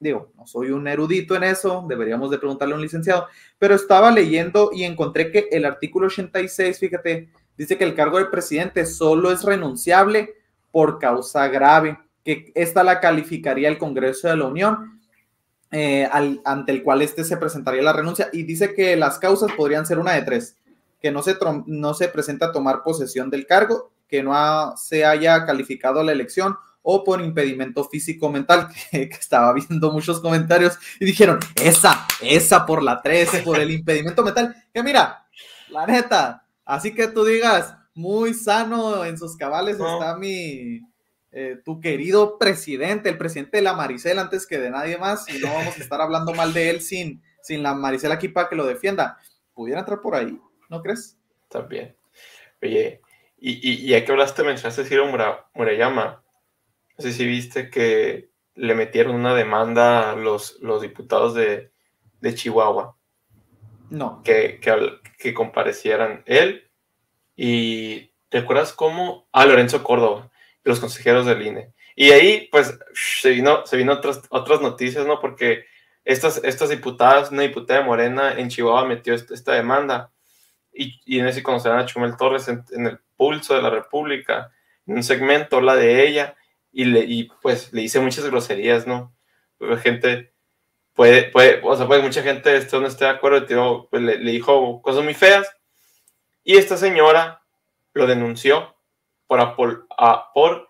digo, 0.00 0.32
no 0.36 0.46
soy 0.46 0.70
un 0.70 0.86
erudito 0.86 1.34
en 1.34 1.44
eso, 1.44 1.84
deberíamos 1.88 2.30
de 2.30 2.38
preguntarle 2.38 2.74
a 2.74 2.76
un 2.76 2.82
licenciado, 2.82 3.26
pero 3.58 3.74
estaba 3.74 4.10
leyendo 4.10 4.70
y 4.72 4.84
encontré 4.84 5.30
que 5.30 5.48
el 5.50 5.64
artículo 5.64 6.06
86, 6.06 6.78
fíjate, 6.78 7.28
dice 7.56 7.76
que 7.76 7.84
el 7.84 7.94
cargo 7.94 8.18
del 8.18 8.30
presidente 8.30 8.86
solo 8.86 9.32
es 9.32 9.42
renunciable 9.42 10.34
por 10.70 10.98
causa 10.98 11.48
grave, 11.48 11.98
que 12.24 12.52
esta 12.54 12.84
la 12.84 13.00
calificaría 13.00 13.68
el 13.68 13.78
Congreso 13.78 14.28
de 14.28 14.36
la 14.36 14.46
Unión, 14.46 15.00
eh, 15.70 16.08
ante 16.44 16.72
el 16.72 16.82
cual 16.82 17.02
este 17.02 17.24
se 17.24 17.36
presentaría 17.36 17.82
la 17.82 17.92
renuncia, 17.92 18.28
y 18.32 18.44
dice 18.44 18.74
que 18.74 18.96
las 18.96 19.18
causas 19.18 19.50
podrían 19.52 19.86
ser 19.86 19.98
una 19.98 20.12
de 20.12 20.22
tres, 20.22 20.56
que 21.00 21.10
no 21.10 21.22
se, 21.22 21.36
no 21.66 21.94
se 21.94 22.08
presenta 22.08 22.46
a 22.46 22.52
tomar 22.52 22.82
posesión 22.84 23.30
del 23.30 23.46
cargo, 23.46 23.90
que 24.08 24.22
no 24.22 24.76
se 24.76 25.04
haya 25.04 25.44
calificado 25.44 26.02
la 26.02 26.12
elección 26.12 26.56
o 26.90 27.04
por 27.04 27.20
impedimento 27.20 27.84
físico 27.84 28.30
mental, 28.30 28.68
que, 28.90 29.10
que 29.10 29.16
estaba 29.16 29.52
viendo 29.52 29.92
muchos 29.92 30.20
comentarios 30.20 30.78
y 30.98 31.04
dijeron, 31.04 31.38
esa, 31.56 32.06
esa 32.22 32.64
por 32.64 32.82
la 32.82 33.02
3, 33.02 33.42
por 33.44 33.60
el 33.60 33.70
impedimento 33.70 34.22
mental, 34.24 34.56
que 34.72 34.82
mira, 34.82 35.26
la 35.68 35.86
neta, 35.86 36.46
así 36.64 36.94
que 36.94 37.08
tú 37.08 37.24
digas, 37.26 37.74
muy 37.94 38.32
sano 38.32 39.04
en 39.04 39.18
sus 39.18 39.36
cabales 39.36 39.76
No. 39.78 39.92
está 40.00 40.16
mi, 40.16 40.80
eh, 41.30 41.60
tu 41.62 41.78
querido 41.78 42.38
presidente, 42.38 43.10
el 43.10 43.18
presidente 43.18 43.58
de 43.58 43.64
la 43.64 43.74
Maricel 43.74 44.18
antes 44.18 44.46
que 44.46 44.58
de 44.58 44.70
nadie 44.70 44.96
más, 44.96 45.28
y 45.28 45.38
no 45.40 45.52
vamos 45.52 45.76
a 45.76 45.82
estar 45.82 46.00
hablando 46.00 46.32
mal 46.32 46.54
de 46.54 46.70
él 46.70 46.80
sin, 46.80 47.22
sin 47.42 47.62
la 47.62 47.74
Maricel 47.74 48.12
aquí 48.12 48.28
para 48.28 48.48
que 48.48 48.56
lo 48.56 48.64
defienda. 48.64 49.18
Pudiera 49.52 49.80
entrar 49.80 50.00
por 50.00 50.14
ahí, 50.14 50.40
¿no 50.70 50.80
crees? 50.80 51.18
También. 51.50 51.94
Oye, 52.62 53.02
y, 53.38 53.50
y, 53.52 53.72
y 53.84 53.88
ya 53.88 54.02
que 54.04 54.10
hablaste, 54.12 54.42
mencionaste 54.42 54.84
Ciro 54.86 55.06
Mura- 55.06 55.44
Murayama. 55.52 56.22
No 56.98 57.02
sé 57.04 57.12
si 57.12 57.26
viste 57.26 57.70
que 57.70 58.30
le 58.54 58.74
metieron 58.74 59.14
una 59.14 59.34
demanda 59.34 60.10
a 60.10 60.16
los, 60.16 60.58
los 60.60 60.82
diputados 60.82 61.32
de, 61.34 61.70
de 62.20 62.34
Chihuahua 62.34 62.96
No. 63.90 64.20
que, 64.24 64.58
que, 64.60 64.98
que 65.16 65.32
comparecieran 65.32 66.24
él 66.26 66.68
y 67.36 68.10
¿te 68.28 68.38
acuerdas 68.38 68.72
cómo? 68.72 69.28
Ah, 69.32 69.46
Lorenzo 69.46 69.84
Córdoba, 69.84 70.28
los 70.64 70.80
consejeros 70.80 71.24
del 71.24 71.46
INE. 71.46 71.72
Y 71.94 72.10
ahí, 72.10 72.48
pues, 72.50 72.76
se 72.94 73.30
vino, 73.30 73.64
se 73.64 73.76
vino 73.76 73.92
otras, 73.92 74.22
otras 74.30 74.60
noticias, 74.60 75.06
¿no? 75.06 75.20
Porque 75.20 75.64
estas, 76.04 76.40
estas 76.42 76.70
diputadas, 76.70 77.30
una 77.30 77.42
diputada 77.42 77.80
de 77.80 77.86
Morena 77.86 78.32
en 78.36 78.48
Chihuahua 78.48 78.86
metió 78.86 79.14
esta, 79.14 79.34
esta 79.34 79.52
demanda 79.52 80.10
y, 80.72 81.00
y 81.04 81.20
en 81.20 81.28
ese 81.28 81.42
conocerán 81.44 81.78
a 81.78 81.86
Chumel 81.86 82.16
Torres 82.16 82.48
en, 82.48 82.64
en 82.72 82.86
el 82.86 82.98
pulso 83.16 83.54
de 83.54 83.62
la 83.62 83.70
República, 83.70 84.50
en 84.86 84.96
un 84.96 85.02
segmento, 85.04 85.60
la 85.60 85.76
de 85.76 86.06
ella, 86.06 86.36
y, 86.72 86.84
le, 86.84 87.00
y 87.00 87.24
pues 87.42 87.72
le 87.72 87.82
hice 87.82 88.00
muchas 88.00 88.24
groserías, 88.26 88.86
¿no? 88.86 89.14
Gente 89.82 90.32
puede, 90.94 91.24
puede, 91.24 91.60
o 91.64 91.76
sea, 91.76 91.86
pues 91.86 92.02
mucha 92.02 92.22
gente 92.22 92.56
esto 92.56 92.80
no 92.80 92.86
esté 92.86 93.04
de 93.04 93.10
acuerdo, 93.10 93.44
tío, 93.46 93.88
pues, 93.90 94.02
le, 94.02 94.18
le 94.18 94.30
dijo 94.32 94.80
cosas 94.82 95.02
muy 95.04 95.14
feas, 95.14 95.48
y 96.44 96.56
esta 96.56 96.76
señora 96.76 97.42
lo 97.94 98.06
denunció 98.06 98.76
por, 99.26 99.40
apol- 99.40 99.86
a- 99.96 100.32
por 100.32 100.68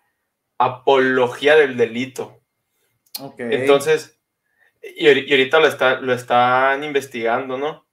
apología 0.58 1.56
del 1.56 1.76
delito. 1.76 2.40
Ok. 3.20 3.40
Entonces, 3.40 4.18
y, 4.82 5.06
y 5.08 5.30
ahorita 5.32 5.60
lo, 5.60 5.66
está, 5.66 6.00
lo 6.00 6.12
están 6.12 6.82
investigando, 6.84 7.56
¿no? 7.58 7.86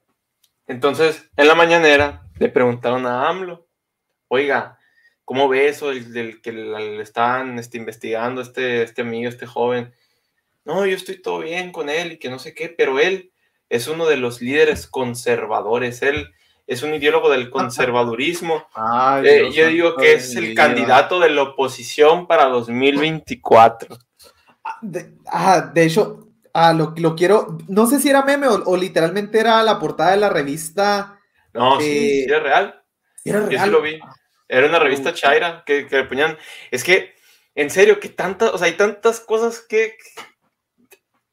Entonces, 0.67 1.29
en 1.37 1.47
la 1.47 1.55
mañanera 1.55 2.23
le 2.39 2.49
preguntaron 2.49 3.05
a 3.05 3.29
AMLO, 3.29 3.67
oiga, 4.27 4.79
¿cómo 5.25 5.49
ve 5.49 5.67
eso 5.67 5.89
del, 5.89 6.13
del 6.13 6.41
que 6.41 6.51
le 6.53 7.01
están 7.01 7.59
este, 7.59 7.77
investigando 7.77 8.41
este, 8.41 8.83
este 8.83 9.01
amigo, 9.03 9.29
este 9.29 9.45
joven? 9.47 9.93
No, 10.65 10.85
yo 10.85 10.95
estoy 10.95 11.21
todo 11.21 11.39
bien 11.39 11.71
con 11.71 11.89
él 11.89 12.13
y 12.13 12.19
que 12.19 12.29
no 12.29 12.39
sé 12.39 12.53
qué, 12.55 12.69
pero 12.69 12.99
él 12.99 13.31
es 13.69 13.87
uno 13.87 14.05
de 14.07 14.17
los 14.17 14.41
líderes 14.41 14.87
conservadores, 14.87 16.01
él 16.01 16.33
es 16.67 16.83
un 16.83 16.93
ideólogo 16.93 17.29
del 17.29 17.49
conservadurismo. 17.49 18.65
Ay, 18.73 19.25
Eh, 19.27 19.51
yo 19.51 19.67
digo 19.67 19.97
que 19.97 20.13
es 20.13 20.35
el 20.35 20.49
vida. 20.49 20.63
candidato 20.63 21.19
de 21.19 21.29
la 21.31 21.43
oposición 21.43 22.27
para 22.27 22.45
2024. 22.45 23.97
De, 24.81 25.17
ah, 25.27 25.71
de 25.73 25.85
hecho, 25.85 26.29
ah, 26.53 26.73
lo, 26.73 26.93
lo 26.97 27.15
quiero, 27.15 27.57
no 27.67 27.85
sé 27.87 27.99
si 27.99 28.09
era 28.09 28.23
meme 28.25 28.47
o, 28.47 28.63
o 28.65 28.77
literalmente 28.77 29.39
era 29.39 29.61
la 29.63 29.79
portada 29.79 30.11
de 30.11 30.17
la 30.17 30.29
revista. 30.29 31.19
No, 31.53 31.81
sí, 31.81 31.85
Eh, 31.87 32.23
sí, 32.25 32.31
es 32.33 32.43
real. 32.43 32.83
Era 33.23 33.39
Yo 33.49 33.49
real. 33.49 33.59
sí 33.59 33.69
lo 33.69 33.81
vi. 33.81 33.99
Era 34.47 34.67
una 34.67 34.79
revista 34.79 35.13
Chaira 35.13 35.63
que, 35.65 35.87
que 35.87 35.97
le 35.97 36.03
ponían. 36.05 36.37
Es 36.71 36.83
que, 36.83 37.15
en 37.55 37.69
serio, 37.69 37.99
que 37.99 38.09
tantas, 38.09 38.51
o 38.51 38.57
sea, 38.57 38.67
hay 38.67 38.73
tantas 38.73 39.19
cosas 39.19 39.61
que. 39.61 39.97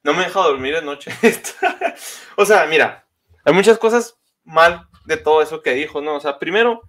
no 0.03 0.14
me 0.14 0.25
deja 0.25 0.40
dormir 0.40 0.75
de 0.75 0.83
noche. 0.83 1.11
o 2.37 2.44
sea, 2.44 2.66
mira, 2.66 3.07
hay 3.44 3.53
muchas 3.53 3.79
cosas 3.79 4.18
mal 4.44 4.88
de 5.05 5.16
todo 5.16 5.42
eso 5.42 5.62
que 5.62 5.75
dijo, 5.75 6.01
¿no? 6.01 6.16
O 6.16 6.20
sea, 6.20 6.38
primero, 6.38 6.83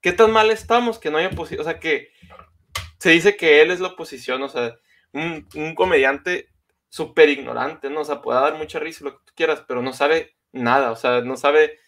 ¿qué 0.00 0.12
tan 0.12 0.30
mal 0.30 0.50
estamos 0.50 0.98
que 0.98 1.10
no 1.10 1.18
hay 1.18 1.26
oposición? 1.26 1.60
O 1.60 1.64
sea, 1.64 1.78
que 1.78 2.10
se 2.98 3.10
dice 3.10 3.36
que 3.36 3.62
él 3.62 3.70
es 3.70 3.80
la 3.80 3.88
oposición, 3.88 4.42
o 4.42 4.48
sea, 4.48 4.76
un, 5.12 5.46
un 5.54 5.74
comediante 5.74 6.48
súper 6.88 7.28
ignorante, 7.28 7.90
¿no? 7.90 8.00
O 8.00 8.04
sea, 8.04 8.22
puede 8.22 8.40
dar 8.40 8.56
mucha 8.56 8.78
risa 8.78 9.04
lo 9.04 9.12
que 9.12 9.24
tú 9.26 9.32
quieras, 9.36 9.62
pero 9.66 9.82
no 9.82 9.92
sabe 9.92 10.36
nada, 10.52 10.90
o 10.90 10.96
sea, 10.96 11.20
no 11.20 11.36
sabe, 11.36 11.78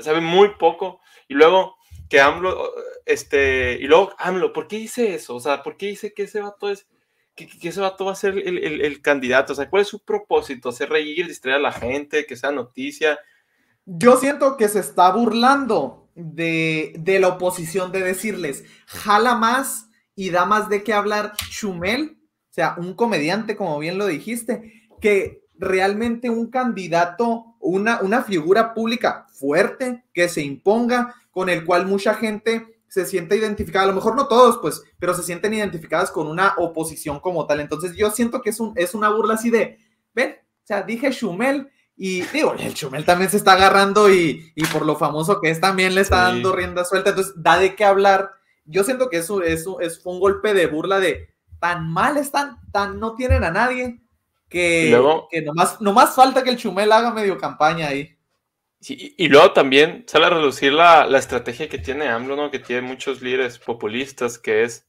sabe 0.00 0.20
muy 0.20 0.50
poco. 0.56 1.00
Y 1.28 1.34
luego 1.34 1.75
que 2.08 2.20
AMLO, 2.20 2.72
este, 3.04 3.78
y 3.80 3.84
luego 3.84 4.12
AMLO, 4.18 4.52
¿por 4.52 4.68
qué 4.68 4.76
dice 4.76 5.14
eso? 5.14 5.34
O 5.34 5.40
sea, 5.40 5.62
¿por 5.62 5.76
qué 5.76 5.86
dice 5.86 6.14
que 6.14 6.24
ese 6.24 6.40
vato 6.40 6.70
es, 6.70 6.86
que, 7.34 7.46
que 7.46 7.68
ese 7.68 7.80
vato 7.80 8.04
va 8.04 8.12
a 8.12 8.16
ser 8.16 8.38
el, 8.38 8.58
el, 8.58 8.80
el, 8.80 9.02
candidato? 9.02 9.52
O 9.52 9.56
sea, 9.56 9.68
¿cuál 9.68 9.82
es 9.82 9.88
su 9.88 10.04
propósito? 10.04 10.68
¿Hacer 10.68 10.90
reír, 10.90 11.26
distraer 11.26 11.56
a 11.56 11.60
la 11.60 11.72
gente, 11.72 12.26
que 12.26 12.36
sea 12.36 12.50
noticia? 12.52 13.18
Yo 13.84 14.16
siento 14.16 14.56
que 14.56 14.68
se 14.68 14.80
está 14.80 15.10
burlando 15.12 16.08
de, 16.14 16.94
de 16.98 17.20
la 17.20 17.28
oposición, 17.28 17.92
de 17.92 18.02
decirles, 18.02 18.64
jala 18.86 19.36
más 19.36 19.88
y 20.14 20.30
da 20.30 20.44
más 20.46 20.68
de 20.68 20.82
qué 20.82 20.92
hablar 20.92 21.34
Chumel, 21.50 22.18
o 22.50 22.54
sea, 22.56 22.74
un 22.78 22.94
comediante, 22.94 23.54
como 23.54 23.78
bien 23.78 23.98
lo 23.98 24.06
dijiste, 24.06 24.88
que 25.00 25.42
realmente 25.58 26.30
un 26.30 26.50
candidato, 26.50 27.56
una, 27.60 28.00
una 28.00 28.22
figura 28.22 28.74
pública 28.74 29.26
fuerte 29.30 30.04
que 30.14 30.28
se 30.28 30.40
imponga, 30.40 31.14
con 31.36 31.50
el 31.50 31.66
cual 31.66 31.84
mucha 31.84 32.14
gente 32.14 32.80
se 32.88 33.04
siente 33.04 33.36
identificada, 33.36 33.84
a 33.84 33.88
lo 33.88 33.94
mejor 33.94 34.16
no 34.16 34.26
todos, 34.26 34.56
pues, 34.56 34.82
pero 34.98 35.12
se 35.12 35.22
sienten 35.22 35.52
identificadas 35.52 36.10
con 36.10 36.28
una 36.28 36.54
oposición 36.56 37.20
como 37.20 37.46
tal. 37.46 37.60
Entonces 37.60 37.94
yo 37.94 38.10
siento 38.10 38.40
que 38.40 38.48
es, 38.48 38.58
un, 38.58 38.72
es 38.74 38.94
una 38.94 39.10
burla 39.10 39.34
así 39.34 39.50
de, 39.50 39.76
ven, 40.14 40.36
o 40.40 40.66
sea, 40.66 40.80
dije 40.80 41.10
Schumel 41.12 41.70
y 41.94 42.22
digo, 42.22 42.54
el 42.58 42.72
Schumel 42.72 43.04
también 43.04 43.30
se 43.30 43.36
está 43.36 43.52
agarrando 43.52 44.10
y, 44.10 44.50
y 44.54 44.64
por 44.68 44.86
lo 44.86 44.96
famoso 44.96 45.38
que 45.42 45.50
es 45.50 45.60
también 45.60 45.94
le 45.94 46.00
está 46.00 46.26
Sí. 46.28 46.32
dando 46.36 46.52
rienda 46.56 46.86
suelta, 46.86 47.10
entonces 47.10 47.34
da 47.36 47.58
de 47.58 47.74
qué 47.76 47.84
hablar. 47.84 48.30
Yo 48.64 48.82
siento 48.82 49.10
que 49.10 49.18
eso, 49.18 49.42
eso 49.42 49.78
fue 50.02 50.14
un 50.14 50.20
golpe 50.20 50.54
de 50.54 50.66
burla 50.66 50.98
de 51.00 51.28
tan 51.60 51.86
mal 51.92 52.16
están, 52.16 52.56
tan 52.72 52.98
no 52.98 53.14
tienen 53.14 53.44
a 53.44 53.50
nadie 53.50 54.00
que, 54.48 54.88
luego- 54.90 55.28
que 55.30 55.42
nomás, 55.42 55.82
nomás 55.82 56.14
falta 56.14 56.42
que 56.42 56.48
el 56.48 56.56
Chumel 56.56 56.90
haga 56.92 57.12
medio 57.12 57.36
campaña 57.36 57.88
ahí. 57.88 58.15
Sí, 58.80 59.14
y 59.18 59.26
y 59.26 59.28
luego 59.28 59.52
también 59.52 60.04
sale 60.06 60.26
a 60.26 60.30
relucir 60.30 60.72
la, 60.72 61.06
la 61.06 61.18
estrategia 61.18 61.68
que 61.68 61.78
tiene 61.78 62.08
AMLO, 62.08 62.36
¿no? 62.36 62.50
Que 62.50 62.58
tiene 62.58 62.82
muchos 62.82 63.22
líderes 63.22 63.58
populistas, 63.58 64.38
que 64.38 64.62
es, 64.64 64.86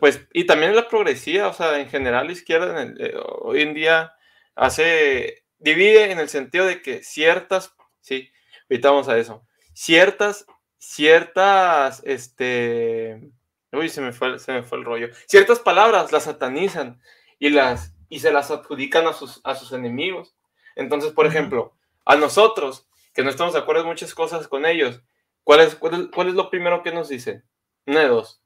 pues, 0.00 0.26
y 0.32 0.46
también 0.46 0.76
la 0.76 0.88
progresía, 0.88 1.48
o 1.48 1.52
sea, 1.54 1.78
en 1.80 1.88
general 1.90 2.26
la 2.26 2.32
izquierda 2.32 2.82
en 2.82 2.88
el- 2.98 3.00
eh, 3.06 3.14
hoy 3.42 3.62
en 3.62 3.74
día 3.74 4.12
hace, 4.56 5.44
divide 5.58 6.10
en 6.12 6.18
el 6.20 6.28
sentido 6.28 6.66
de 6.66 6.82
que 6.82 7.02
ciertas, 7.02 7.74
sí, 8.00 8.30
ahorita 8.70 8.90
vamos 8.90 9.08
a 9.08 9.18
eso, 9.18 9.46
ciertas, 9.74 10.46
ciertas, 10.78 12.02
este, 12.04 13.30
uy, 13.72 13.88
se 13.88 14.00
me 14.02 14.12
fue, 14.12 14.28
el- 14.28 14.40
se 14.40 14.52
me 14.52 14.62
fue 14.62 14.78
el 14.78 14.84
rollo, 14.84 15.08
ciertas 15.26 15.60
palabras 15.60 16.12
las 16.12 16.24
satanizan 16.24 17.00
y 17.38 17.50
las, 17.50 17.94
y 18.08 18.20
se 18.20 18.32
las 18.32 18.50
adjudican 18.50 19.06
a 19.06 19.12
sus, 19.14 19.40
a 19.44 19.54
sus 19.54 19.72
enemigos. 19.72 20.34
Entonces, 20.76 21.12
por 21.12 21.26
ejemplo, 21.26 21.74
a 22.10 22.16
nosotros, 22.16 22.88
que 23.14 23.22
no 23.22 23.30
estamos 23.30 23.52
de 23.52 23.60
acuerdo 23.60 23.82
en 23.82 23.88
muchas 23.88 24.16
cosas 24.16 24.48
con 24.48 24.66
ellos, 24.66 25.00
¿cuál 25.44 25.60
es, 25.60 25.76
cuál 25.76 25.94
es, 25.94 26.08
cuál 26.12 26.26
es 26.26 26.34
lo 26.34 26.50
primero 26.50 26.82
que 26.82 26.90
nos 26.90 27.08
dicen? 27.08 27.44
Una 27.86 28.00
de 28.00 28.08
dos, 28.08 28.42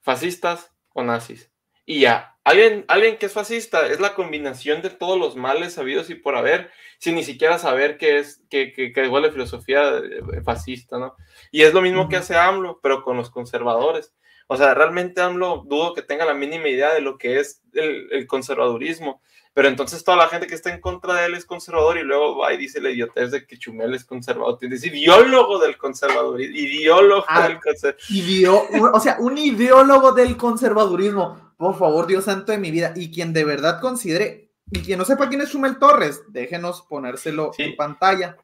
fascistas 0.00 0.72
o 0.92 1.04
nazis. 1.04 1.52
Y 1.84 2.00
ya, 2.00 2.36
alguien, 2.42 2.84
alguien 2.88 3.16
que 3.16 3.26
es 3.26 3.32
fascista 3.32 3.86
es 3.86 4.00
la 4.00 4.14
combinación 4.14 4.82
de 4.82 4.90
todos 4.90 5.16
los 5.20 5.36
males 5.36 5.74
sabidos 5.74 6.10
y 6.10 6.16
por 6.16 6.34
haber, 6.34 6.72
sin 6.98 7.14
ni 7.14 7.22
siquiera 7.22 7.60
saber 7.60 7.96
qué 7.96 8.18
es, 8.18 8.42
que, 8.50 8.72
que, 8.72 8.92
que 8.92 9.04
igual 9.04 9.22
la 9.22 9.30
filosofía 9.30 9.98
eh, 9.98 10.42
fascista, 10.44 10.98
¿no? 10.98 11.14
Y 11.52 11.62
es 11.62 11.72
lo 11.72 11.82
mismo 11.82 12.08
que 12.08 12.16
hace 12.16 12.34
AMLO, 12.34 12.80
pero 12.82 13.04
con 13.04 13.16
los 13.16 13.30
conservadores. 13.30 14.12
O 14.48 14.56
sea, 14.56 14.74
realmente 14.74 15.20
AMLO 15.20 15.62
dudo 15.64 15.94
que 15.94 16.02
tenga 16.02 16.24
la 16.24 16.34
mínima 16.34 16.68
idea 16.68 16.92
de 16.92 17.02
lo 17.02 17.18
que 17.18 17.38
es 17.38 17.62
el, 17.72 18.08
el 18.10 18.26
conservadurismo. 18.26 19.22
Pero 19.56 19.68
entonces 19.68 20.04
toda 20.04 20.18
la 20.18 20.28
gente 20.28 20.46
que 20.46 20.54
está 20.54 20.70
en 20.70 20.82
contra 20.82 21.14
de 21.14 21.24
él 21.24 21.34
es 21.34 21.46
conservador 21.46 21.96
y 21.96 22.02
luego 22.02 22.36
va 22.36 22.52
y 22.52 22.58
dice 22.58 22.78
la 22.78 22.90
idiotez 22.90 23.30
de 23.30 23.46
que 23.46 23.56
Chumel 23.56 23.94
es 23.94 24.04
conservador. 24.04 24.58
Es 24.60 24.84
ideólogo 24.84 25.58
del 25.58 25.78
conservadurismo, 25.78 26.54
ideólogo 26.58 27.24
Ah. 27.26 27.48
del 27.48 27.58
conservadurismo. 27.58 28.90
O 28.92 29.00
sea, 29.00 29.16
un 29.18 29.38
ideólogo 29.38 30.12
del 30.12 30.36
conservadurismo. 30.36 31.54
Por 31.56 31.74
favor, 31.78 32.06
Dios 32.06 32.24
santo 32.26 32.52
de 32.52 32.58
mi 32.58 32.70
vida. 32.70 32.92
Y 32.96 33.10
quien 33.10 33.32
de 33.32 33.44
verdad 33.46 33.80
considere, 33.80 34.50
y 34.70 34.80
quien 34.82 34.98
no 34.98 35.06
sepa 35.06 35.26
quién 35.30 35.40
es 35.40 35.50
Chumel 35.50 35.78
Torres, 35.78 36.20
déjenos 36.28 36.82
ponérselo 36.82 37.52
Sí. 37.56 37.62
en 37.62 37.76
pantalla. 37.76 38.36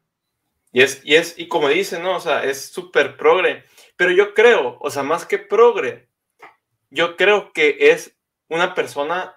Y 0.71 0.81
es, 0.81 0.99
y 1.03 1.13
es, 1.13 1.35
y 1.37 1.47
como 1.47 1.69
dicen, 1.69 2.01
¿no? 2.01 2.15
O 2.17 2.19
sea, 2.21 2.43
es 2.43 2.69
súper 2.71 3.17
progre. 3.17 3.65
Pero 3.97 4.09
yo 4.09 4.33
creo, 4.33 4.77
o 4.79 4.89
sea, 4.89 5.03
más 5.03 5.27
que 5.27 5.37
progre, 5.37 6.09
yo 6.89 7.15
creo 7.17 7.53
que 7.53 7.77
es 7.91 8.17
una 8.49 8.73
persona 8.73 9.35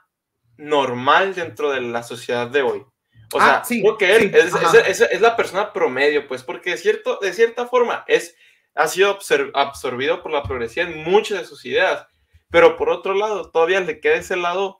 normal 0.59 1.35
dentro 1.35 1.71
de 1.71 1.81
la 1.81 2.03
sociedad 2.03 2.49
de 2.49 2.63
hoy. 2.63 2.85
O 3.33 3.41
Ah, 3.41 3.45
sea, 3.47 3.65
sí, 3.65 3.81
creo 3.83 3.99
que 3.99 4.17
él 4.17 4.23
sí, 4.33 4.39
es, 4.39 4.55
ajá. 4.55 4.79
es- 4.79 5.01
es- 5.01 5.11
es 5.13 5.21
la 5.21 5.37
persona 5.37 5.73
promedio, 5.73 6.27
pues, 6.29 6.43
porque 6.43 6.71
de, 6.71 6.77
cierto, 6.77 7.19
de 7.21 7.33
cierta 7.33 7.67
forma 7.67 8.05
es, 8.07 8.37
ha 8.75 8.87
sido 8.89 9.19
absorbido 9.55 10.23
por 10.23 10.33
la 10.33 10.43
progresía 10.43 10.85
en 10.85 11.03
muchas 11.03 11.39
de 11.41 11.45
sus 11.45 11.65
ideas. 11.65 12.07
Pero 12.51 12.77
por 12.77 12.89
otro 12.91 13.15
lado, 13.15 13.51
todavía 13.51 13.81
le 13.81 14.01
queda 14.01 14.15
ese 14.15 14.37
lado, 14.37 14.79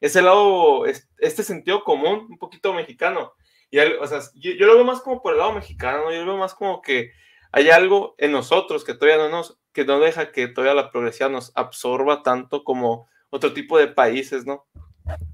ese 0.00 0.20
lado, 0.20 0.84
es- 0.86 1.08
este 1.18 1.42
sentido 1.42 1.82
común, 1.84 2.26
un 2.28 2.38
poquito 2.38 2.74
mexicano. 2.74 3.32
Y 3.70 3.78
él, 3.78 3.96
o 4.00 4.06
sea, 4.06 4.20
yo, 4.34 4.52
yo 4.52 4.66
lo 4.66 4.74
veo 4.74 4.84
más 4.84 5.00
como 5.00 5.22
por 5.22 5.32
el 5.32 5.38
lado 5.38 5.52
mexicano, 5.52 6.04
¿no? 6.04 6.12
yo 6.12 6.20
lo 6.24 6.32
veo 6.32 6.36
más 6.40 6.54
como 6.54 6.82
que 6.82 7.12
hay 7.52 7.70
algo 7.70 8.14
en 8.18 8.32
nosotros 8.32 8.84
que 8.84 8.92
todavía 8.94 9.16
no 9.16 9.30
nos, 9.30 9.58
que 9.72 9.84
no 9.86 9.98
deja 9.98 10.30
que 10.32 10.48
todavía 10.48 10.74
la 10.74 10.90
progresía 10.90 11.28
nos 11.30 11.52
absorba 11.56 12.22
tanto 12.22 12.62
como 12.64 13.08
otro 13.30 13.52
tipo 13.54 13.78
de 13.78 13.88
países, 13.88 14.44
¿no? 14.44 14.66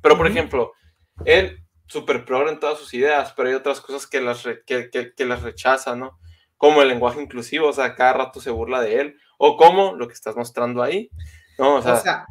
Pero, 0.01 0.17
por 0.17 0.27
ejemplo, 0.27 0.73
él 1.25 1.65
súper 1.87 2.25
progre 2.25 2.51
en 2.51 2.61
todas 2.61 2.79
sus 2.79 2.93
ideas, 2.95 3.33
pero 3.37 3.49
hay 3.49 3.55
otras 3.55 3.81
cosas 3.81 4.07
que 4.07 4.21
las, 4.21 4.43
re- 4.45 4.63
que, 4.67 4.89
que- 4.91 5.13
que 5.15 5.25
las 5.25 5.43
rechaza, 5.43 5.95
¿no? 5.97 6.19
Como 6.57 6.81
el 6.83 6.89
lenguaje 6.89 7.21
inclusivo, 7.21 7.69
o 7.69 7.73
sea, 7.73 7.95
cada 7.95 8.13
rato 8.15 8.41
se 8.41 8.51
burla 8.51 8.81
de 8.81 9.01
él, 9.01 9.17
o 9.39 9.57
como 9.57 9.95
lo 9.95 10.07
que 10.09 10.15
estás 10.15 10.37
mostrando 10.37 10.83
ahí, 10.83 11.11
¿no? 11.59 11.77
O 11.77 11.83
sea, 11.83 11.95
O 11.95 12.01
sea, 12.01 12.27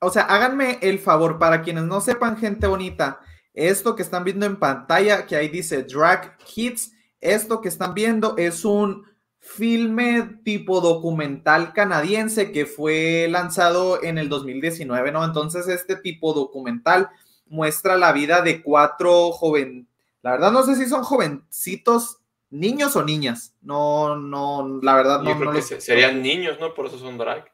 o 0.00 0.10
sea, 0.10 0.22
háganme 0.24 0.78
el 0.82 0.98
favor, 0.98 1.38
para 1.38 1.62
quienes 1.62 1.84
no 1.84 2.00
sepan, 2.00 2.36
gente 2.36 2.66
bonita, 2.66 3.20
esto 3.52 3.94
que 3.94 4.02
están 4.02 4.24
viendo 4.24 4.46
en 4.46 4.56
pantalla, 4.58 5.26
que 5.26 5.36
ahí 5.36 5.48
dice 5.48 5.84
Drag 5.84 6.36
Hits, 6.54 6.92
esto 7.20 7.60
que 7.60 7.68
están 7.68 7.94
viendo 7.94 8.36
es 8.36 8.64
un 8.64 9.04
filme 9.44 10.38
tipo 10.42 10.80
documental 10.80 11.74
canadiense 11.74 12.50
que 12.50 12.64
fue 12.64 13.28
lanzado 13.28 14.02
en 14.02 14.16
el 14.16 14.30
2019, 14.30 15.12
¿no? 15.12 15.22
Entonces, 15.22 15.68
este 15.68 15.96
tipo 15.96 16.32
documental 16.32 17.10
muestra 17.46 17.98
la 17.98 18.12
vida 18.12 18.40
de 18.40 18.62
cuatro 18.62 19.32
joven, 19.32 19.86
la 20.22 20.32
verdad 20.32 20.50
no 20.50 20.62
sé 20.62 20.76
si 20.76 20.86
son 20.86 21.04
jovencitos, 21.04 22.20
niños 22.48 22.96
o 22.96 23.04
niñas, 23.04 23.54
no, 23.60 24.16
no, 24.16 24.80
la 24.82 24.94
verdad 24.94 25.20
no, 25.20 25.30
yo 25.30 25.38
creo 25.38 25.52
no 25.52 25.58
que 25.58 25.80
serían 25.80 26.22
niños, 26.22 26.56
¿no? 26.58 26.72
Por 26.72 26.86
eso 26.86 26.98
son 26.98 27.18
drag. 27.18 27.44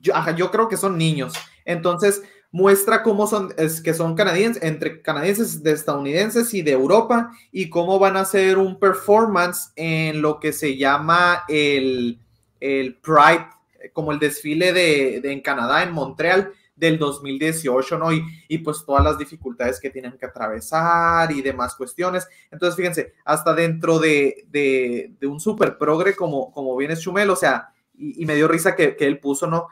yo, 0.00 0.16
ajá, 0.16 0.32
yo 0.32 0.50
creo 0.50 0.68
que 0.68 0.76
son 0.76 0.98
niños. 0.98 1.34
Entonces, 1.64 2.22
muestra 2.50 3.02
cómo 3.02 3.26
son, 3.26 3.52
es 3.56 3.80
que 3.80 3.94
son 3.94 4.14
canadienses, 4.14 4.62
entre 4.62 5.02
canadienses, 5.02 5.62
de 5.62 5.72
estadounidenses 5.72 6.54
y 6.54 6.62
de 6.62 6.72
Europa, 6.72 7.30
y 7.52 7.68
cómo 7.68 7.98
van 7.98 8.16
a 8.16 8.20
hacer 8.20 8.58
un 8.58 8.78
performance 8.78 9.72
en 9.76 10.22
lo 10.22 10.40
que 10.40 10.52
se 10.52 10.76
llama 10.76 11.44
el, 11.48 12.18
el 12.60 12.96
Pride, 12.96 13.46
eh, 13.80 13.90
como 13.92 14.12
el 14.12 14.18
desfile 14.18 14.72
de, 14.72 15.20
de 15.20 15.32
en 15.32 15.40
Canadá, 15.40 15.82
en 15.82 15.92
Montreal, 15.92 16.52
del 16.74 16.98
2018, 16.98 17.98
¿no? 17.98 18.12
Y, 18.12 18.58
pues 18.58 18.84
todas 18.86 19.02
las 19.02 19.18
dificultades 19.18 19.80
que 19.80 19.90
tienen 19.90 20.16
que 20.16 20.26
atravesar 20.26 21.30
y 21.32 21.42
demás 21.42 21.74
cuestiones. 21.74 22.28
Entonces, 22.52 22.76
fíjense, 22.76 23.14
hasta 23.24 23.52
dentro 23.52 23.98
de, 23.98 24.46
de, 24.48 25.12
de 25.18 25.26
un 25.26 25.40
super 25.40 25.76
progre 25.76 26.14
como, 26.14 26.52
como 26.52 26.76
viene 26.76 26.96
Chumel, 26.96 27.30
o 27.30 27.36
sea, 27.36 27.72
y, 27.94 28.22
y 28.22 28.26
me 28.26 28.36
dio 28.36 28.46
risa 28.46 28.76
que, 28.76 28.96
que 28.96 29.06
él 29.06 29.18
puso, 29.18 29.48
¿no? 29.48 29.66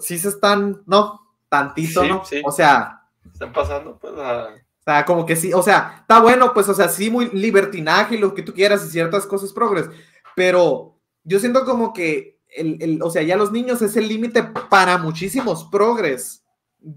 Sí 0.00 0.18
se 0.18 0.28
están, 0.28 0.82
¿no? 0.86 1.25
Tantito, 1.48 2.02
Sí, 2.02 2.08
¿no? 2.08 2.24
sí. 2.24 2.42
O 2.44 2.50
sea, 2.52 3.02
Están 3.32 3.52
pasando, 3.52 3.98
pues, 3.98 4.12
a... 4.18 4.48
o 4.48 4.82
sea, 4.84 5.04
como 5.04 5.26
que 5.26 5.36
sí, 5.36 5.52
o 5.52 5.62
sea, 5.62 5.98
está 6.00 6.20
bueno, 6.20 6.52
pues, 6.54 6.68
o 6.68 6.74
sea, 6.74 6.88
sí, 6.88 7.10
muy 7.10 7.28
libertinaje 7.30 8.14
y 8.14 8.18
lo 8.18 8.34
que 8.34 8.42
tú 8.42 8.52
quieras 8.54 8.84
y 8.84 8.88
ciertas 8.90 9.26
cosas 9.26 9.52
progres, 9.52 9.88
pero 10.34 10.98
yo 11.24 11.38
siento 11.40 11.64
como 11.64 11.92
que, 11.92 12.38
el, 12.56 12.78
el- 12.80 13.02
o 13.02 13.10
sea, 13.10 13.22
ya 13.22 13.36
los 13.36 13.52
niños 13.52 13.82
es 13.82 13.96
el 13.96 14.08
límite 14.08 14.42
para 14.70 14.96
muchísimos 14.98 15.64
progres. 15.64 16.42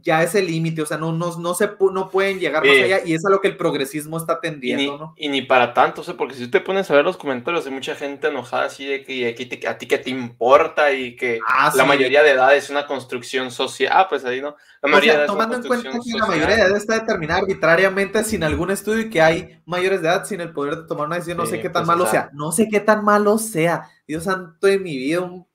Ya 0.04 0.22
es 0.22 0.36
el 0.36 0.46
límite, 0.46 0.84
o 0.84 0.86
sea, 0.86 0.98
no, 0.98 1.12
no, 1.12 1.36
no, 1.40 1.56
se, 1.56 1.68
no 1.92 2.10
pueden 2.12 2.40
llegar 2.40 2.64
más 2.64 2.76
allá 2.78 3.00
y 3.04 3.16
es 3.16 3.26
a 3.26 3.32
lo 3.32 3.42
que 3.42 3.48
el 3.48 3.58
progresismo 3.58 4.18
está 4.18 4.34
Y 4.34 4.36
ni, 4.36 4.42
tendiendo, 4.52 4.98
¿no? 5.00 5.14
y 5.18 5.30
ni 5.30 5.42
para 5.42 5.74
tanto, 5.74 6.02
o 6.02 6.04
sea, 6.04 6.16
porque 6.16 6.36
si 6.36 6.46
tú 6.46 6.52
te 6.52 6.62
pones 6.62 6.92
a 6.92 6.94
ver 6.96 7.04
los 7.04 7.18
comentarios, 7.18 7.66
hay 7.66 7.72
mucha 7.72 7.96
gente 7.96 8.28
enojada 8.28 8.66
así 8.66 8.86
de 8.86 9.04
que 9.04 9.14
y 9.16 9.26
aquí 9.26 9.48
te- 9.48 9.68
a 9.68 9.80
ti 9.80 9.88
que 9.88 9.98
te 9.98 10.12
importa 10.12 10.92
y 10.94 11.16
que 11.16 11.40
Ah, 11.48 11.72
la 11.76 11.82
sí. 11.84 11.88
mayoría 11.90 12.22
de 12.22 12.30
edad 12.32 12.56
es 12.56 12.70
una 12.70 12.86
construcción 12.86 13.50
social. 13.50 13.92
Ah, 13.96 14.08
pues 14.08 14.24
ahí 14.26 14.42
no. 14.42 14.56
La 14.82 14.90
O 14.90 14.92
mayoría 14.92 15.14
de 15.14 15.18
sea, 15.18 15.24
edad 15.24 15.24
es 15.26 15.30
una 15.32 15.44
tomando 15.46 15.56
en 15.56 15.68
cuenta 15.68 15.90
que 15.92 16.18
la 16.20 16.26
mayoría 16.28 16.56
de 16.56 16.62
edad 16.62 16.78
está 16.78 16.94
determinada 17.00 17.40
arbitrariamente 17.42 18.24
sin 18.24 18.44
algún 18.44 18.70
estudio 18.70 19.00
y 19.02 19.10
que 19.10 19.22
hay 19.24 19.60
mayores 19.66 20.02
de 20.04 20.08
edad 20.08 20.24
sin 20.26 20.40
el 20.42 20.52
poder 20.54 20.76
de 20.76 20.84
tomar 20.88 21.08
una 21.08 21.16
decisión, 21.16 21.38
no 21.38 21.46
Sí, 21.46 21.52
sé 21.54 21.62
qué 21.62 21.70
tan 21.70 21.82
pues, 21.82 21.88
malo 21.88 22.04
o 22.04 22.08
sea- 22.08 22.22
sea, 22.26 22.30
no 22.34 22.52
sé 22.52 22.68
qué 22.70 22.80
tan 22.80 23.04
malo 23.04 23.38
sea, 23.40 23.90
Dios 24.08 24.24
santo 24.26 24.68
de 24.68 24.78
mi 24.78 24.96
vida, 24.98 25.22
un... 25.22 25.48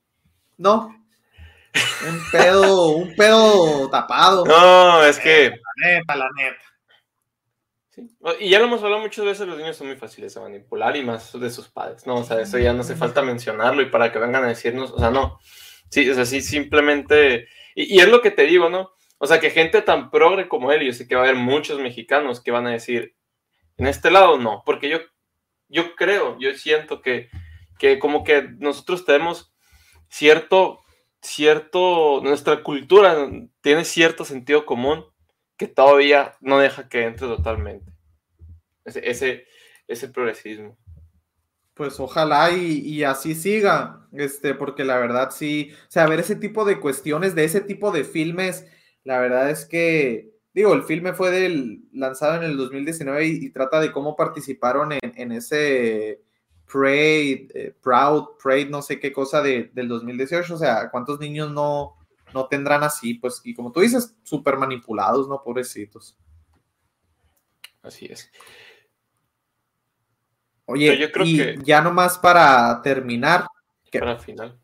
no, 0.56 0.90
un 2.08 2.30
pedo, 2.30 2.88
un 2.90 3.14
pedo 3.14 3.90
tapado. 3.90 4.44
No, 4.44 5.04
es 5.04 5.18
que. 5.18 5.50
La 5.50 5.88
neta, 5.88 6.16
la 6.16 6.28
neta. 6.36 6.62
sí. 7.90 8.08
Y 8.40 8.50
ya 8.50 8.58
lo 8.58 8.66
hemos 8.66 8.82
hablado 8.82 9.02
muchas 9.02 9.24
veces, 9.24 9.46
los 9.46 9.58
niños 9.58 9.76
son 9.76 9.88
muy 9.88 9.96
fáciles 9.96 10.34
de 10.34 10.40
manipular 10.40 10.96
y 10.96 11.02
más 11.02 11.38
de 11.38 11.50
sus 11.50 11.68
padres, 11.68 12.06
¿no? 12.06 12.16
O 12.16 12.24
sea, 12.24 12.40
eso 12.40 12.58
ya 12.58 12.72
no 12.72 12.80
hace 12.80 12.96
falta 12.96 13.22
mencionarlo 13.22 13.82
y 13.82 13.86
para 13.86 14.12
que 14.12 14.18
vengan 14.18 14.44
a 14.44 14.48
decirnos, 14.48 14.92
o 14.92 14.98
sea, 14.98 15.10
no. 15.10 15.38
Sí, 15.90 16.08
o 16.08 16.14
sea, 16.14 16.24
sí, 16.24 16.40
simplemente. 16.40 17.48
Y, 17.74 17.96
y 17.96 18.00
es 18.00 18.08
lo 18.08 18.20
que 18.20 18.30
te 18.30 18.44
digo, 18.44 18.68
¿no? 18.68 18.94
O 19.18 19.26
sea, 19.26 19.40
que 19.40 19.50
gente 19.50 19.80
tan 19.82 20.10
progre 20.10 20.48
como 20.48 20.72
él, 20.72 20.82
yo 20.82 20.92
sé 20.92 21.08
que 21.08 21.14
va 21.14 21.22
a 21.22 21.24
haber 21.24 21.36
muchos 21.36 21.78
mexicanos 21.80 22.42
que 22.42 22.50
van 22.50 22.66
a 22.66 22.72
decir, 22.72 23.14
en 23.76 23.86
este 23.86 24.10
lado 24.10 24.38
no, 24.38 24.62
porque 24.66 24.88
yo, 24.88 24.98
yo 25.68 25.94
creo, 25.96 26.38
yo 26.38 26.54
siento 26.54 27.00
que, 27.00 27.28
que 27.78 27.98
como 27.98 28.24
que 28.24 28.42
nosotros 28.58 29.04
tenemos 29.04 29.54
cierto, 30.08 30.83
cierto, 31.24 32.20
nuestra 32.22 32.62
cultura 32.62 33.28
tiene 33.60 33.84
cierto 33.84 34.24
sentido 34.24 34.66
común 34.66 35.04
que 35.56 35.66
todavía 35.68 36.34
no 36.40 36.58
deja 36.58 36.88
que 36.88 37.04
entre 37.04 37.26
totalmente. 37.26 37.92
Ese, 38.84 39.46
ese, 39.88 40.08
progresismo. 40.08 40.76
Pues 41.74 41.98
ojalá 41.98 42.50
y, 42.50 42.78
y 42.80 43.04
así 43.04 43.34
siga, 43.34 44.06
este, 44.12 44.54
porque 44.54 44.84
la 44.84 44.98
verdad 44.98 45.30
sí, 45.30 45.72
o 45.88 45.90
sea, 45.90 46.06
ver 46.06 46.20
ese 46.20 46.36
tipo 46.36 46.64
de 46.64 46.78
cuestiones, 46.78 47.34
de 47.34 47.44
ese 47.44 47.60
tipo 47.60 47.90
de 47.90 48.04
filmes, 48.04 48.66
la 49.02 49.18
verdad 49.18 49.50
es 49.50 49.64
que, 49.64 50.30
digo, 50.52 50.74
el 50.74 50.84
filme 50.84 51.14
fue 51.14 51.48
lanzado 51.92 52.36
en 52.36 52.44
el 52.44 52.56
2019 52.56 53.26
y, 53.26 53.46
y 53.46 53.50
trata 53.50 53.80
de 53.80 53.90
cómo 53.90 54.16
participaron 54.16 54.92
en 54.92 55.32
ese 55.32 56.23
Pride, 56.70 57.48
eh, 57.54 57.74
Proud, 57.82 58.36
Pride, 58.42 58.66
no 58.70 58.82
sé 58.82 58.98
qué 58.98 59.12
cosa 59.12 59.42
de, 59.42 59.70
del 59.74 59.88
2018, 59.88 60.54
o 60.54 60.58
sea, 60.58 60.90
¿cuántos 60.90 61.20
niños 61.20 61.50
no, 61.50 61.96
no 62.32 62.46
tendrán 62.48 62.82
así? 62.82 63.14
Pues, 63.14 63.40
y 63.44 63.54
como 63.54 63.70
tú 63.72 63.80
dices, 63.80 64.16
súper 64.22 64.56
manipulados, 64.56 65.28
¿no? 65.28 65.42
Pobrecitos. 65.42 66.16
Así 67.82 68.06
es. 68.06 68.30
Oye, 70.66 70.88
Pero 70.88 71.00
yo 71.00 71.12
creo 71.12 71.26
y 71.26 71.36
que- 71.36 71.58
ya 71.64 71.80
nomás 71.82 72.18
para 72.18 72.80
terminar, 72.82 73.46
¿Qué? 73.90 73.98
Para 74.00 74.12
el 74.12 74.18
final. 74.20 74.58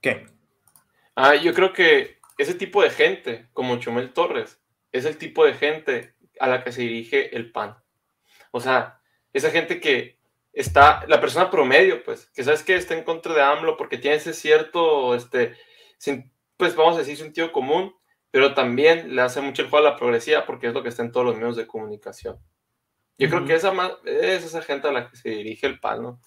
¿qué? 0.00 0.26
Ah, 1.14 1.34
yo 1.36 1.54
creo 1.54 1.72
que 1.72 2.18
ese 2.38 2.54
tipo 2.54 2.82
de 2.82 2.90
gente, 2.90 3.48
como 3.52 3.76
Chumel 3.78 4.12
Torres, 4.12 4.60
es 4.92 5.04
el 5.04 5.16
tipo 5.16 5.44
de 5.44 5.54
gente 5.54 6.14
a 6.40 6.48
la 6.48 6.62
que 6.64 6.72
se 6.72 6.82
dirige 6.82 7.34
el 7.36 7.50
PAN. 7.52 7.76
O 8.52 8.60
sea, 8.60 9.00
esa 9.32 9.50
gente 9.50 9.80
que 9.80 10.18
está, 10.52 11.04
la 11.08 11.20
persona 11.20 11.50
promedio, 11.50 12.04
pues, 12.04 12.28
que 12.34 12.44
sabes 12.44 12.62
que 12.62 12.76
está 12.76 12.94
en 12.96 13.04
contra 13.04 13.34
de 13.34 13.42
AMLO 13.42 13.76
porque 13.78 13.98
tiene 13.98 14.18
ese 14.18 14.34
cierto, 14.34 15.14
este, 15.16 15.56
sin- 15.98 16.32
pues 16.58 16.76
vamos 16.76 16.96
a 16.96 17.00
decir, 17.00 17.16
sentido 17.18 17.52
común, 17.52 17.94
pero 18.30 18.54
también 18.54 19.16
le 19.16 19.22
hace 19.22 19.40
mucho 19.42 19.62
el 19.62 19.70
juego 19.70 19.86
a 19.86 19.90
la 19.92 19.96
progresía 19.96 20.46
porque 20.46 20.68
es 20.68 20.74
lo 20.74 20.82
que 20.84 20.90
está 20.90 21.02
en 21.02 21.12
todos 21.12 21.26
los 21.26 21.36
medios 21.36 21.56
de 21.56 21.66
comunicación. 21.66 22.38
Yo 23.18 23.28
creo 23.30 23.40
Ujú. 23.40 23.48
que 23.48 23.54
esa 23.54 23.72
ma- 23.72 23.98
es 24.04 24.44
esa 24.44 24.62
gente 24.62 24.88
a 24.88 24.92
la 24.92 25.08
que 25.10 25.16
se 25.16 25.30
dirige 25.30 25.66
el 25.66 25.80
PAN, 25.80 26.02
¿no? 26.02 26.20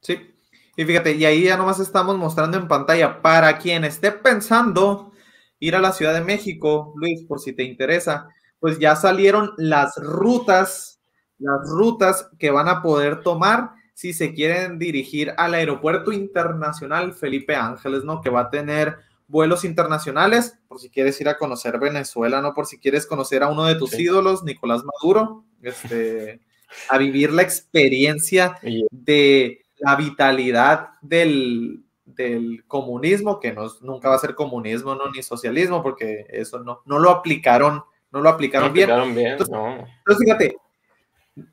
Sí. 0.00 0.34
Y 0.76 0.84
fíjate, 0.84 1.12
y 1.12 1.24
ahí 1.24 1.44
ya 1.44 1.56
nomás 1.56 1.80
estamos 1.80 2.16
mostrando 2.16 2.56
en 2.56 2.68
pantalla 2.68 3.20
para 3.22 3.58
quien 3.58 3.84
esté 3.84 4.12
pensando 4.12 5.12
ir 5.58 5.76
a 5.76 5.80
la 5.80 5.92
Ciudad 5.92 6.14
de 6.14 6.22
México, 6.22 6.94
Luis, 6.96 7.24
por 7.26 7.40
si 7.40 7.52
te 7.54 7.64
interesa, 7.64 8.28
pues 8.60 8.78
ya 8.78 8.94
salieron 8.96 9.52
las 9.56 9.96
rutas, 9.96 11.00
las 11.38 11.68
rutas 11.68 12.28
que 12.38 12.50
van 12.50 12.68
a 12.68 12.82
poder 12.82 13.22
tomar 13.22 13.70
si 13.94 14.12
se 14.12 14.32
quieren 14.32 14.78
dirigir 14.78 15.34
al 15.36 15.54
aeropuerto 15.54 16.12
internacional 16.12 17.12
Felipe 17.12 17.54
Ángeles, 17.56 18.04
¿no? 18.04 18.20
Que 18.20 18.30
va 18.30 18.42
a 18.42 18.50
tener 18.50 18.96
vuelos 19.28 19.64
internacionales, 19.64 20.58
por 20.68 20.80
si 20.80 20.90
quieres 20.90 21.20
ir 21.20 21.28
a 21.28 21.38
conocer 21.38 21.78
Venezuela, 21.78 22.40
¿no? 22.40 22.54
Por 22.54 22.66
si 22.66 22.78
quieres 22.78 23.06
conocer 23.06 23.42
a 23.42 23.48
uno 23.48 23.64
de 23.66 23.74
tus 23.76 23.90
Sí. 23.90 24.02
ídolos, 24.02 24.42
Nicolás 24.42 24.82
Maduro, 24.84 25.44
este, 25.62 26.40
a 26.88 26.98
vivir 26.98 27.32
la 27.32 27.42
experiencia 27.42 28.58
de 28.90 29.62
la 29.78 29.96
vitalidad 29.96 30.90
del, 31.02 31.84
del 32.04 32.64
comunismo, 32.66 33.38
que 33.38 33.52
no, 33.52 33.66
nunca 33.82 34.08
va 34.08 34.16
a 34.16 34.18
ser 34.18 34.34
comunismo, 34.34 34.94
¿no? 34.94 35.10
Ni 35.14 35.22
socialismo, 35.22 35.82
porque 35.82 36.26
eso 36.30 36.58
no, 36.60 36.80
no 36.86 36.98
lo 36.98 37.10
aplicaron, 37.10 37.84
no 38.12 38.20
lo 38.20 38.28
aplicaron 38.28 38.68
No 38.68 38.74
bien. 38.74 38.90
aplicaron 38.90 39.14
bien, 39.14 39.32
Entonces- 39.32 39.52
no. 39.52 39.86
Entonces, 39.98 40.18
fíjate, 40.24 40.56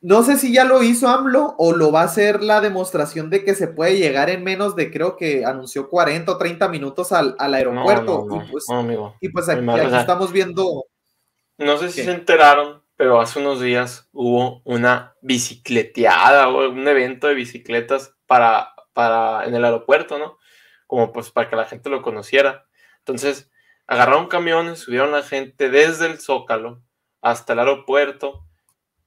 no 0.02 0.24
sé 0.24 0.38
si 0.38 0.52
ya 0.54 0.64
lo 0.66 0.84
hizo 0.84 1.08
AMLO 1.08 1.56
o 1.58 1.74
lo 1.74 1.92
va 1.92 2.02
a 2.02 2.06
hacer 2.06 2.44
la 2.44 2.62
demostración 2.62 3.30
de 3.30 3.44
que 3.44 3.56
se 3.56 3.68
puede 3.68 3.98
llegar 3.98 4.30
en 4.30 4.44
menos 4.44 4.76
de, 4.76 4.92
creo 4.92 5.16
que 5.16 5.46
anunció 5.46 5.90
40 5.90 6.32
o 6.32 6.38
30 6.38 6.68
minutos 6.68 7.12
al, 7.12 7.36
aeropuerto. 7.40 8.26
no, 8.28 8.44
y 8.44 8.52
pues, 8.52 8.66
y 9.22 9.30
pues 9.30 9.50
aquí, 9.50 9.66
estamos 9.96 10.32
viendo, 10.32 10.86
No 11.58 11.78
sé 11.78 11.90
si 11.90 11.98
¿Qué? 12.02 12.06
se 12.06 12.12
enteraron, 12.14 12.84
pero 12.96 13.22
hace 13.22 13.40
unos 13.40 13.62
días 13.62 14.10
hubo 14.12 14.62
una 14.64 15.16
bicicleteada 15.22 16.50
o 16.50 16.70
un 16.70 16.88
evento 16.88 17.28
de 17.28 17.36
bicicletas 17.36 18.16
para, 18.26 18.74
para 18.94 19.46
en 19.46 19.56
el 19.56 19.64
aeropuerto, 19.64 20.18
¿no? 20.18 20.38
Como 20.88 21.12
pues 21.14 21.32
para 21.32 21.50
que 21.50 21.56
la 21.56 21.66
gente 21.66 21.90
lo 21.90 22.02
conociera. 22.02 22.66
Entonces, 23.00 23.50
agarraron 23.88 24.28
camiones, 24.28 24.80
subieron 24.80 25.14
a 25.14 25.18
la 25.20 25.24
gente 25.24 25.70
desde 25.70 26.06
el 26.06 26.20
Zócalo 26.20 26.84
hasta 27.22 27.54
el 27.54 27.60
aeropuerto 27.60 28.46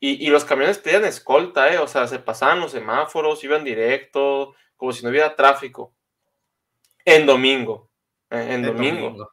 y, 0.00 0.26
y 0.26 0.30
los 0.30 0.44
camiones 0.44 0.78
pedían 0.78 1.04
escolta, 1.04 1.72
¿eh? 1.72 1.78
O 1.78 1.86
sea, 1.86 2.06
se 2.06 2.18
pasaban 2.18 2.60
los 2.60 2.72
semáforos, 2.72 3.44
iban 3.44 3.64
directo, 3.64 4.54
como 4.76 4.92
si 4.92 5.04
no 5.04 5.10
hubiera 5.10 5.36
tráfico. 5.36 5.94
En 7.04 7.26
domingo. 7.26 7.90
eh, 8.30 8.46
en 8.50 8.62
domingo 8.62 9.00
domingo. 9.10 9.32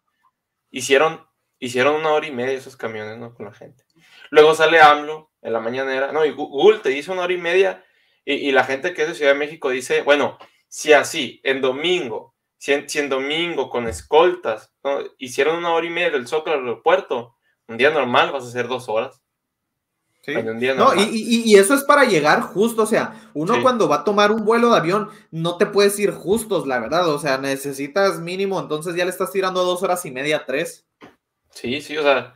hicieron, 0.70 1.26
hicieron 1.60 1.96
una 1.96 2.12
hora 2.12 2.28
y 2.28 2.32
media 2.32 2.54
esos 2.54 2.76
camiones, 2.76 3.18
¿no? 3.18 3.34
Con 3.34 3.46
la 3.46 3.54
gente. 3.54 3.86
Luego 4.30 4.54
sale 4.56 4.82
AMLO 4.82 5.32
en 5.42 5.54
la 5.54 5.60
mañanera, 5.60 6.12
no, 6.12 6.26
y 6.26 6.32
Google 6.32 6.80
te 6.80 6.90
dice 6.90 7.12
una 7.12 7.24
hora 7.24 7.34
y 7.34 7.38
media, 7.38 7.86
y, 8.26 8.34
y 8.34 8.52
la 8.52 8.66
gente 8.66 8.94
que 8.94 9.04
es 9.04 9.08
de 9.08 9.16
Ciudad 9.16 9.32
de 9.32 9.40
México 9.40 9.70
dice, 9.70 10.02
bueno, 10.02 10.38
si 10.68 10.92
así, 10.92 11.40
en 11.44 11.62
domingo, 11.62 12.36
si 12.58 12.74
en, 12.74 13.10
domingo 13.10 13.70
con 13.70 13.88
escoltas, 13.88 14.74
¿no? 14.84 15.00
hicieron 15.18 15.58
una 15.58 15.74
hora 15.74 15.86
y 15.86 15.90
media 15.90 16.10
del 16.12 16.28
Zócalo 16.28 16.58
al 16.58 16.64
aeropuerto, 16.64 17.36
un 17.68 17.78
día 17.78 17.90
normal 17.92 18.32
vas 18.32 18.44
a 18.46 18.48
hacer 18.48 18.68
dos 18.68 18.90
horas. 18.90 19.22
Sí. 20.24 20.32
En 20.34 20.50
un 20.50 20.60
día 20.60 20.74
No, 20.74 20.94
y, 20.94 20.98
normal. 20.98 21.10
y- 21.14 21.44
y 21.52 21.56
eso 21.56 21.74
es 21.74 21.84
para 21.84 22.04
llegar 22.04 22.42
justo, 22.42 22.84
o 22.84 22.86
sea, 22.86 23.30
uno 23.34 23.56
Sí. 23.56 23.62
cuando 23.62 23.88
va 23.88 23.98
a 23.98 24.04
tomar 24.04 24.32
un 24.32 24.44
vuelo 24.44 24.72
de 24.72 24.78
avión 24.78 25.10
no 25.32 25.58
te 25.58 25.66
puedes 25.68 25.98
ir 26.00 26.12
justos, 26.12 26.68
la 26.68 26.80
verdad, 26.80 27.08
o 27.08 27.18
sea, 27.20 27.38
necesitas 27.38 28.20
mínimo, 28.20 28.60
entonces 28.60 28.94
ya 28.96 29.06
le 29.06 29.12
estás 29.12 29.32
tirando 29.32 29.64
dos 29.64 29.84
horas 29.84 30.06
y 30.06 30.12
media, 30.12 30.44
tres. 30.46 30.86
Sí, 31.52 31.82
sí, 31.82 31.96
o 31.98 32.04
sea, 32.04 32.36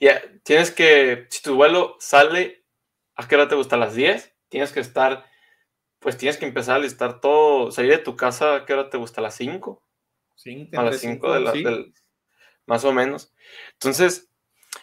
ya 0.00 0.20
tienes 0.42 0.72
que, 0.72 1.26
si 1.30 1.40
tu 1.42 1.54
vuelo 1.54 1.94
sale, 2.00 2.64
¿a 3.14 3.28
qué 3.28 3.36
hora 3.36 3.48
te 3.48 3.54
gusta? 3.54 3.76
¿A 3.76 3.78
las 3.78 3.94
10? 3.94 4.34
Tienes 4.48 4.72
que 4.72 4.80
estar, 4.80 5.24
pues 5.98 6.16
tienes 6.16 6.36
que 6.36 6.46
empezar 6.46 6.76
a 6.76 6.80
listar 6.80 7.20
todo, 7.20 7.70
salir 7.70 7.90
de 7.90 7.98
tu 7.98 8.16
casa, 8.16 8.54
¿a 8.56 8.64
qué 8.64 8.74
hora 8.74 8.90
te 8.90 8.98
gusta? 8.98 9.20
¿A 9.20 9.24
las 9.24 9.34
5? 9.36 9.82
Sí, 10.34 10.68
A 10.74 10.82
las 10.82 10.94
entre 10.94 10.98
5 10.98 11.32
de 11.32 11.40
la, 11.40 11.52
sí. 11.52 11.64
del- 11.64 11.92
más 12.66 12.84
o 12.84 12.92
menos. 12.92 13.32
Entonces, 13.72 14.30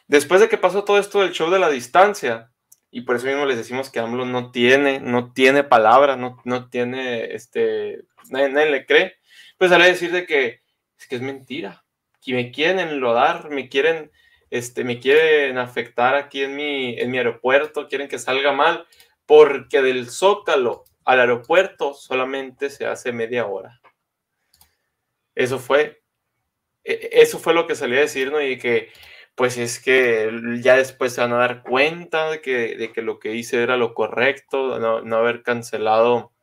después 0.08 0.42
de 0.42 0.50
que 0.50 0.58
pasó 0.58 0.84
todo 0.84 0.98
esto 0.98 1.22
del 1.22 1.32
show 1.32 1.50
de 1.50 1.60
la 1.60 1.70
distancia, 1.70 2.52
y 2.92 3.02
por 3.02 3.16
eso 3.16 3.28
mismo 3.28 3.46
les 3.46 3.58
decimos 3.58 3.90
que 3.90 4.00
AMLO 4.00 4.26
no 4.26 4.52
tiene, 4.52 5.00
no 5.00 5.34
tiene 5.34 5.64
palabra, 5.64 6.16
no, 6.16 6.42
no 6.46 6.70
tiene, 6.70 7.34
este, 7.34 8.04
nadie, 8.30 8.50
nadie 8.50 8.72
le 8.72 8.86
cree, 8.86 9.16
pues 9.58 9.70
sale 9.72 9.84
a 9.86 9.88
decir 9.88 10.12
de 10.12 10.26
que 10.26 10.62
es 10.98 11.08
que 11.08 11.16
es 11.18 11.22
mentira, 11.22 11.84
que 12.22 12.34
me 12.34 12.52
quieren 12.52 12.80
enlodar, 12.80 13.50
me 13.50 13.70
quieren, 13.70 14.12
este, 14.50 14.84
me 14.84 15.00
quieren 15.00 15.58
afectar 15.58 16.16
aquí 16.16 16.42
en 16.44 16.56
mi, 16.56 16.98
en 16.98 17.12
mi 17.12 17.18
aeropuerto, 17.18 17.88
quieren 17.88 18.08
que 18.08 18.18
salga 18.18 18.52
mal, 18.54 18.88
porque 19.26 19.82
del 19.82 20.10
Zócalo 20.10 20.86
al 21.06 21.20
aeropuerto 21.20 21.94
solamente 21.94 22.70
se 22.70 22.86
hace 22.88 23.12
media 23.12 23.46
hora. 23.46 23.80
Eso 25.36 25.60
fue, 25.60 26.02
e- 26.84 27.10
eso 27.14 27.40
fue 27.40 27.54
lo 27.54 27.68
que 27.68 27.76
salía 27.76 28.00
a 28.00 28.02
decir, 28.02 28.32
¿no? 28.32 28.42
Y 28.42 28.58
que, 28.58 28.92
pues 29.36 29.58
es 29.58 29.80
que 29.82 30.32
ya 30.62 30.78
después 30.78 31.14
se 31.14 31.22
van 31.22 31.34
a 31.34 31.38
dar 31.38 31.64
cuenta 31.64 32.32
de 32.32 32.42
que, 32.42 32.76
de 32.76 32.92
que 32.92 33.02
lo 33.02 33.20
que 33.20 33.36
hice 33.36 33.62
era 33.62 33.78
lo 33.78 33.94
correcto, 33.94 34.80
no, 34.80 35.02
no 35.02 35.18
haber 35.18 35.44
cancelado, 35.44 36.34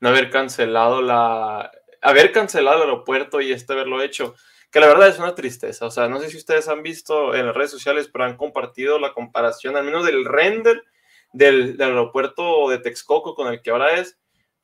no 0.00 0.08
haber 0.08 0.30
cancelado 0.30 1.02
la, 1.02 1.70
haber 2.00 2.32
cancelado 2.32 2.82
el 2.82 2.90
aeropuerto 2.90 3.40
y 3.40 3.52
este 3.52 3.72
haberlo 3.74 4.02
hecho, 4.02 4.34
que 4.70 4.80
la 4.80 4.86
verdad 4.86 5.08
es 5.08 5.18
una 5.18 5.34
tristeza. 5.34 5.86
O 5.86 5.90
sea, 5.90 6.08
no 6.08 6.18
sé 6.18 6.30
si 6.30 6.36
ustedes 6.38 6.68
han 6.68 6.82
visto 6.82 7.34
en 7.34 7.46
las 7.46 7.54
redes 7.54 7.70
sociales, 7.70 8.08
pero 8.12 8.24
han 8.24 8.36
compartido 8.36 8.98
la 8.98 9.12
comparación, 9.12 9.76
al 9.76 9.84
menos 9.84 10.04
del 10.04 10.24
render 10.24 10.82
del, 11.32 11.76
del 11.76 11.90
aeropuerto 11.90 12.68
de 12.68 12.78
Texcoco 12.78 13.34
con 13.34 13.52
el 13.52 13.62
que 13.62 13.70
ahora 13.70 13.94
es, 13.94 14.18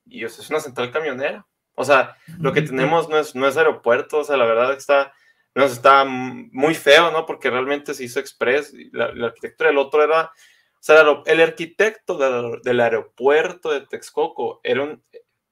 y 0.04 0.24
o 0.24 0.28
sea, 0.28 0.44
es 0.44 0.50
una 0.50 0.61
central 0.61 0.90
camionera. 0.90 1.46
O 1.74 1.85
sea, 1.85 2.16
lo 2.40 2.52
que 2.52 2.62
tenemos 2.62 3.09
no 3.09 3.18
es, 3.18 3.35
no 3.35 3.46
es 3.46 3.57
aeropuerto, 3.57 4.18
o 4.18 4.24
sea, 4.24 4.37
la 4.37 4.46
verdad 4.46 4.72
está, 4.72 5.12
nos 5.54 5.72
está 5.72 6.04
muy 6.04 6.74
feo, 6.74 7.11
¿no? 7.11 7.24
Porque 7.24 7.50
realmente 7.50 7.94
se 7.94 8.04
hizo 8.04 8.18
express, 8.20 8.72
la, 8.92 9.12
la 9.12 9.26
arquitectura 9.28 9.70
del 9.70 9.78
otro 9.78 10.02
era, 10.02 10.24
o 10.24 10.81
sea, 10.81 11.00
el, 11.00 11.22
el 11.26 11.40
arquitecto 11.40 12.18
del, 12.18 12.62
del 12.62 12.81
aeropuerto 12.81 13.70
de 13.70 13.83
Texcoco 13.83 14.61
era 14.64 14.83
un, 14.83 15.02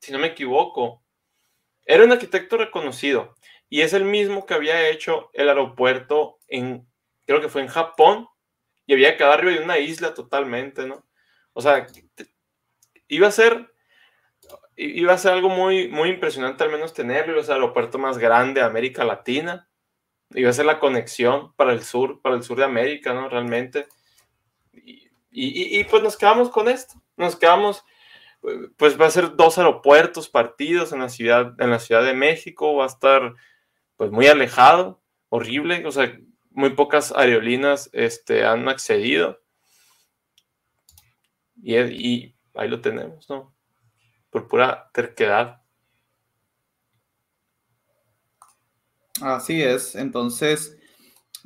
si 0.00 0.12
no 0.12 0.18
me 0.18 0.28
equivoco, 0.28 1.02
era 1.84 2.04
un 2.04 2.12
arquitecto 2.12 2.56
reconocido 2.56 3.34
y 3.68 3.82
es 3.82 3.92
el 3.92 4.04
mismo 4.04 4.46
que 4.46 4.54
había 4.54 4.88
hecho 4.88 5.30
el 5.32 5.48
aeropuerto 5.48 6.38
en, 6.48 6.88
creo 7.24 7.40
que 7.40 7.48
fue 7.48 7.62
en 7.62 7.68
Japón, 7.68 8.28
y 8.86 8.94
había 8.94 9.16
quedado 9.16 9.34
arriba 9.34 9.52
de 9.52 9.64
una 9.64 9.78
isla 9.78 10.14
totalmente, 10.14 10.86
¿no? 10.86 11.04
O 11.56 11.62
sea, 11.62 11.86
iba 13.08 13.28
a 13.28 13.30
ser, 13.30 13.72
iba 14.76 15.14
a 15.14 15.18
ser 15.18 15.32
algo 15.32 15.48
muy, 15.48 15.88
muy 15.88 16.10
impresionante 16.10 16.64
al 16.64 16.70
menos 16.70 16.92
tenerlo, 16.92 17.32
iba 17.32 17.42
el 17.42 17.50
aeropuerto 17.50 17.98
más 17.98 18.18
grande 18.18 18.60
de 18.60 18.66
América 18.66 19.04
Latina, 19.04 19.66
iba 20.34 20.50
a 20.50 20.52
ser 20.52 20.66
la 20.66 20.78
conexión 20.78 21.54
para 21.54 21.72
el 21.72 21.82
sur, 21.82 22.20
para 22.20 22.36
el 22.36 22.42
sur 22.42 22.58
de 22.58 22.64
América, 22.64 23.14
¿no? 23.14 23.30
Realmente. 23.30 23.86
Y, 24.72 25.08
y, 25.30 25.80
y 25.80 25.84
pues 25.84 26.02
nos 26.02 26.18
quedamos 26.18 26.50
con 26.50 26.68
esto, 26.68 27.00
nos 27.16 27.36
quedamos 27.36 27.84
pues 28.76 29.00
va 29.00 29.06
a 29.06 29.10
ser 29.10 29.34
dos 29.34 29.58
aeropuertos 29.58 30.28
partidos 30.28 30.92
en 30.92 31.00
la 31.00 31.08
ciudad, 31.08 31.54
en 31.58 31.70
la 31.70 31.78
Ciudad 31.78 32.04
de 32.04 32.14
México, 32.14 32.76
va 32.76 32.84
a 32.84 32.88
estar 32.88 33.34
pues 33.96 34.10
muy 34.10 34.26
alejado, 34.26 35.00
horrible, 35.30 35.84
o 35.86 35.90
sea, 35.90 36.16
muy 36.50 36.70
pocas 36.70 37.12
aerolíneas 37.16 37.90
este, 37.92 38.44
han 38.44 38.68
accedido. 38.68 39.40
Y, 41.62 42.34
ahí 42.54 42.68
lo 42.68 42.80
tenemos, 42.80 43.28
¿no? 43.28 43.54
Por 44.30 44.48
pura 44.48 44.90
terquedad. 44.92 45.62
Así 49.20 49.62
es, 49.62 49.94
entonces, 49.94 50.76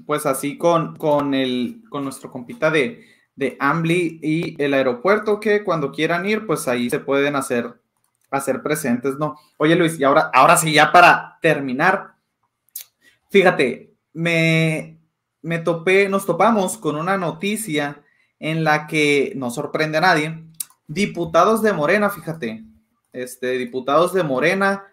pues 0.07 0.27
así 0.27 0.59
con, 0.59 0.96
con, 0.96 1.35
el, 1.35 1.83
con 1.88 2.03
nuestro 2.03 2.31
compita 2.31 2.70
de, 2.70 3.05
de 3.37 3.57
Ambly 3.61 4.18
y 4.23 4.62
el 4.62 4.75
aeropuerto, 4.75 5.38
que 5.38 5.62
cuando 5.62 5.92
quieran 5.92 6.27
ir, 6.27 6.46
pues 6.46 6.66
ahí 6.66 6.90
se 6.90 6.99
pueden 6.99 7.37
hacer, 7.37 7.81
hacer 8.31 8.62
presentes, 8.62 9.16
¿no? 9.18 9.37
Oye 9.57 9.77
Luis, 9.77 9.99
y 9.99 10.05
ahora, 10.05 10.31
ahora 10.35 10.57
sí, 10.57 10.73
ya 10.73 10.90
para 10.90 11.38
terminar, 11.40 12.16
fíjate, 13.31 13.94
me, 14.12 14.99
me 15.42 15.59
topé, 15.61 16.09
nos 16.09 16.27
topamos 16.27 16.77
con 16.77 16.96
una 16.96 17.16
noticia 17.16 18.03
en 18.40 18.64
la 18.64 18.87
que 18.87 19.33
no 19.37 19.50
sorprende 19.50 19.98
a 19.98 20.00
nadie, 20.00 20.44
diputados 20.88 21.62
de 21.62 21.72
Morena, 21.72 22.11
fíjate, 22.11 22.64
este, 23.12 23.59
diputados 23.59 24.12
de 24.12 24.24
Morena 24.24 24.87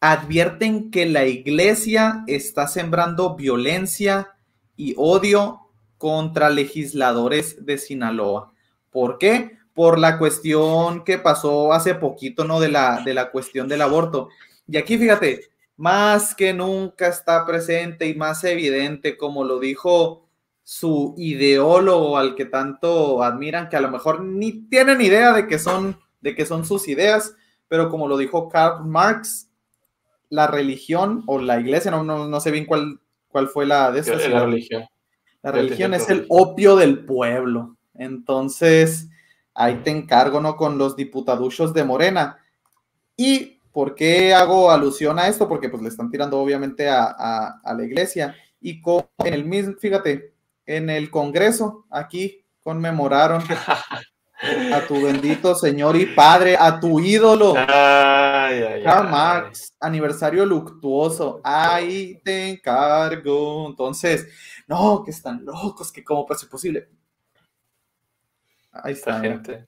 advierten 0.00 0.90
que 0.90 1.06
la 1.06 1.24
iglesia 1.24 2.24
está 2.26 2.66
sembrando 2.68 3.34
violencia 3.34 4.34
y 4.76 4.94
odio 4.98 5.60
contra 5.96 6.50
legisladores 6.50 7.64
de 7.64 7.78
Sinaloa. 7.78 8.52
¿Por 8.90 9.18
qué? 9.18 9.58
Por 9.72 9.98
la 9.98 10.18
cuestión 10.18 11.04
que 11.04 11.18
pasó 11.18 11.72
hace 11.72 11.94
poquito, 11.94 12.44
¿no? 12.44 12.60
De 12.60 12.68
la, 12.68 13.02
de 13.04 13.14
la 13.14 13.30
cuestión 13.30 13.68
del 13.68 13.82
aborto. 13.82 14.28
Y 14.68 14.76
aquí, 14.76 14.98
fíjate, 14.98 15.40
más 15.76 16.34
que 16.34 16.52
nunca 16.52 17.08
está 17.08 17.44
presente 17.46 18.06
y 18.06 18.14
más 18.14 18.44
evidente, 18.44 19.16
como 19.16 19.44
lo 19.44 19.58
dijo 19.58 20.25
su 20.68 21.14
ideólogo 21.16 22.18
al 22.18 22.34
que 22.34 22.44
tanto 22.44 23.22
admiran, 23.22 23.68
que 23.68 23.76
a 23.76 23.80
lo 23.80 23.88
mejor 23.88 24.24
ni 24.24 24.66
tienen 24.68 25.00
idea 25.00 25.32
de 25.32 25.46
que 25.46 25.60
son, 25.60 25.96
de 26.20 26.34
que 26.34 26.44
son 26.44 26.66
sus 26.66 26.88
ideas, 26.88 27.36
pero 27.68 27.88
como 27.88 28.08
lo 28.08 28.16
dijo 28.18 28.48
Karl 28.48 28.84
Marx, 28.84 29.48
la 30.28 30.48
religión 30.48 31.22
o 31.28 31.38
la 31.38 31.60
iglesia, 31.60 31.92
no, 31.92 32.02
no, 32.02 32.40
sé 32.40 32.50
bien 32.50 32.66
cuál, 32.66 32.98
cuál 33.28 33.46
fue 33.46 33.64
la 33.64 33.92
de 33.92 34.00
estas. 34.00 34.28
La 34.28 34.44
religión. 34.44 34.84
La 35.40 35.52
religión 35.52 35.94
es 35.94 36.10
el 36.10 36.26
opio 36.30 36.74
del 36.74 37.04
pueblo. 37.04 37.76
Entonces, 37.94 39.08
ahí 39.54 39.82
te 39.84 39.92
encargo, 39.92 40.40
¿no? 40.40 40.56
Con 40.56 40.78
los 40.78 40.96
diputaduchos 40.96 41.74
de 41.74 41.84
Morena. 41.84 42.38
¿Y 43.16 43.60
por 43.70 43.94
qué 43.94 44.34
hago 44.34 44.72
alusión 44.72 45.20
a 45.20 45.28
esto? 45.28 45.48
Porque 45.48 45.68
pues 45.68 45.80
le 45.80 45.90
están 45.90 46.10
tirando 46.10 46.40
obviamente 46.40 46.88
a, 46.88 47.04
a, 47.04 47.60
a 47.62 47.72
la 47.72 47.84
iglesia. 47.84 48.34
Y 48.60 48.80
con, 48.80 49.04
en 49.18 49.32
el 49.32 49.44
mismo, 49.44 49.74
fíjate, 49.78 50.34
en 50.66 50.90
el 50.90 51.10
Congreso, 51.10 51.86
aquí 51.90 52.44
conmemoraron 52.62 53.42
a 54.72 54.80
tu 54.86 55.00
bendito 55.02 55.54
Señor 55.54 55.96
y 55.96 56.06
Padre, 56.06 56.56
a 56.58 56.78
tu 56.78 57.00
ídolo, 57.00 57.54
Ay, 57.56 58.62
ay, 58.62 58.82
Karl 58.82 59.06
ay. 59.06 59.12
Marx, 59.12 59.74
aniversario 59.80 60.44
luctuoso, 60.44 61.40
ahí 61.42 62.20
te 62.22 62.50
encargo. 62.50 63.68
Entonces, 63.68 64.28
no, 64.66 65.02
que 65.04 65.10
están 65.10 65.44
locos, 65.44 65.90
que 65.92 66.04
cómo 66.04 66.26
puede 66.26 66.40
ser 66.40 66.48
posible. 66.48 66.88
Ahí 68.72 68.92
está. 68.92 69.20
gente. 69.20 69.66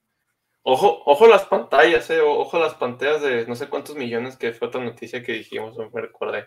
Ojo, 0.63 1.03
ojo 1.07 1.27
las 1.27 1.47
pantallas, 1.47 2.11
eh, 2.11 2.21
ojo 2.21 2.59
las 2.59 2.75
pantallas 2.75 3.23
de 3.23 3.47
no 3.47 3.55
sé 3.55 3.69
cuántos 3.69 3.97
millones, 3.97 4.37
que 4.37 4.53
fue 4.53 4.69
otra 4.69 4.85
noticia 4.85 5.23
que 5.23 5.33
dijimos, 5.33 5.79
no 5.79 5.89
me 5.89 6.01
recordé, 6.03 6.47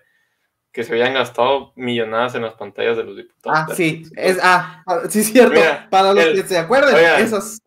que 0.71 0.83
se 0.83 0.93
habían 0.93 1.13
gastado 1.13 1.73
millonadas 1.75 2.35
en 2.35 2.43
las 2.43 2.53
pantallas 2.53 2.95
de 2.97 3.03
los 3.03 3.17
diputados. 3.17 3.59
Ah, 3.71 3.75
sí, 3.75 4.03
es, 4.15 4.37
ah, 4.41 4.83
ah, 4.87 5.01
sí, 5.09 5.23
cierto. 5.23 5.53
Mira, 5.55 5.87
Para 5.89 6.13
los 6.13 6.23
el- 6.23 6.41
que 6.41 6.47
se 6.47 6.57
acuerden, 6.57 6.95
esas. 7.21 7.59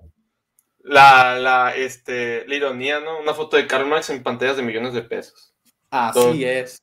La, 0.86 1.38
la, 1.38 1.74
este, 1.74 2.46
la 2.46 2.54
ironía, 2.56 3.00
¿no? 3.00 3.18
Una 3.18 3.32
foto 3.32 3.56
de 3.56 3.66
Karl 3.66 3.86
Marx 3.86 4.10
en 4.10 4.22
pantallas 4.22 4.56
de 4.58 4.62
millones 4.62 4.92
de 4.92 5.02
pesos. 5.02 5.54
Así 5.90 6.44
es. 6.44 6.78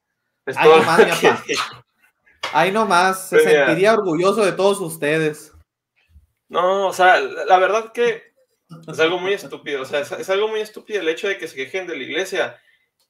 Es 0.45 0.57
Ay, 0.57 0.67
todo 0.67 0.77
nomás, 0.79 0.99
mi 0.99 1.05
papá. 1.05 1.43
Ahí 2.53 2.71
nomás, 2.71 3.29
se 3.29 3.38
mira. 3.38 3.65
sentiría 3.67 3.93
orgulloso 3.93 4.43
de 4.43 4.53
todos 4.53 4.79
ustedes. 4.81 5.53
No, 6.49 6.88
o 6.88 6.93
sea, 6.93 7.19
la, 7.19 7.45
la 7.45 7.60
verdad 7.60 7.91
que 7.91 8.23
es 8.88 8.99
algo 8.99 9.19
muy 9.19 9.34
estúpido. 9.34 9.84
O 9.84 9.86
sea, 9.86 9.99
es, 9.99 10.12
es 10.12 10.29
algo 10.31 10.47
muy 10.47 10.62
estúpido 10.62 10.99
el 10.99 11.07
hecho 11.07 11.27
de 11.27 11.38
que 11.38 11.47
se 11.47 11.55
quejen 11.55 11.86
de 11.88 11.95
la 11.95 12.03
iglesia. 12.03 12.60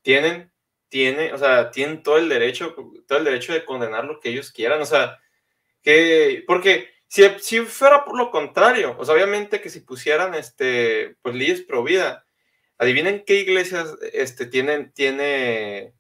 Tienen, 0.02 0.51
tiene, 0.92 1.32
o 1.32 1.38
sea, 1.38 1.72
tienen 1.72 2.04
todo 2.04 2.18
el 2.18 2.28
derecho, 2.28 2.76
todo 3.08 3.18
el 3.18 3.24
derecho 3.24 3.54
de 3.54 3.64
condenar 3.64 4.04
lo 4.04 4.20
que 4.20 4.28
ellos 4.28 4.52
quieran. 4.52 4.82
O 4.82 4.86
sea, 4.86 5.20
que, 5.82 6.44
porque 6.46 6.90
si, 7.08 7.24
si 7.40 7.62
fuera 7.62 8.04
por 8.04 8.18
lo 8.18 8.30
contrario, 8.30 8.98
o 9.00 9.06
sea, 9.06 9.16
obviamente 9.16 9.62
que 9.62 9.70
si 9.70 9.80
pusieran 9.80 10.36
este, 10.36 11.16
pues 11.22 11.34
leyes 11.34 11.62
pro 11.62 11.82
vida, 11.82 12.26
adivinen 12.78 13.24
qué 13.26 13.36
iglesias 13.36 13.96
este, 14.12 14.46
tienen, 14.46 14.92
tiene, 14.92 15.94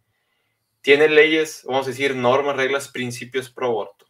tiene 0.81 1.07
leyes, 1.07 1.63
vamos 1.65 1.87
a 1.87 1.91
decir, 1.91 2.13
normas, 2.13 2.57
reglas, 2.57 2.89
principios 2.89 3.49
pro 3.49 3.67
aborto. 3.67 4.07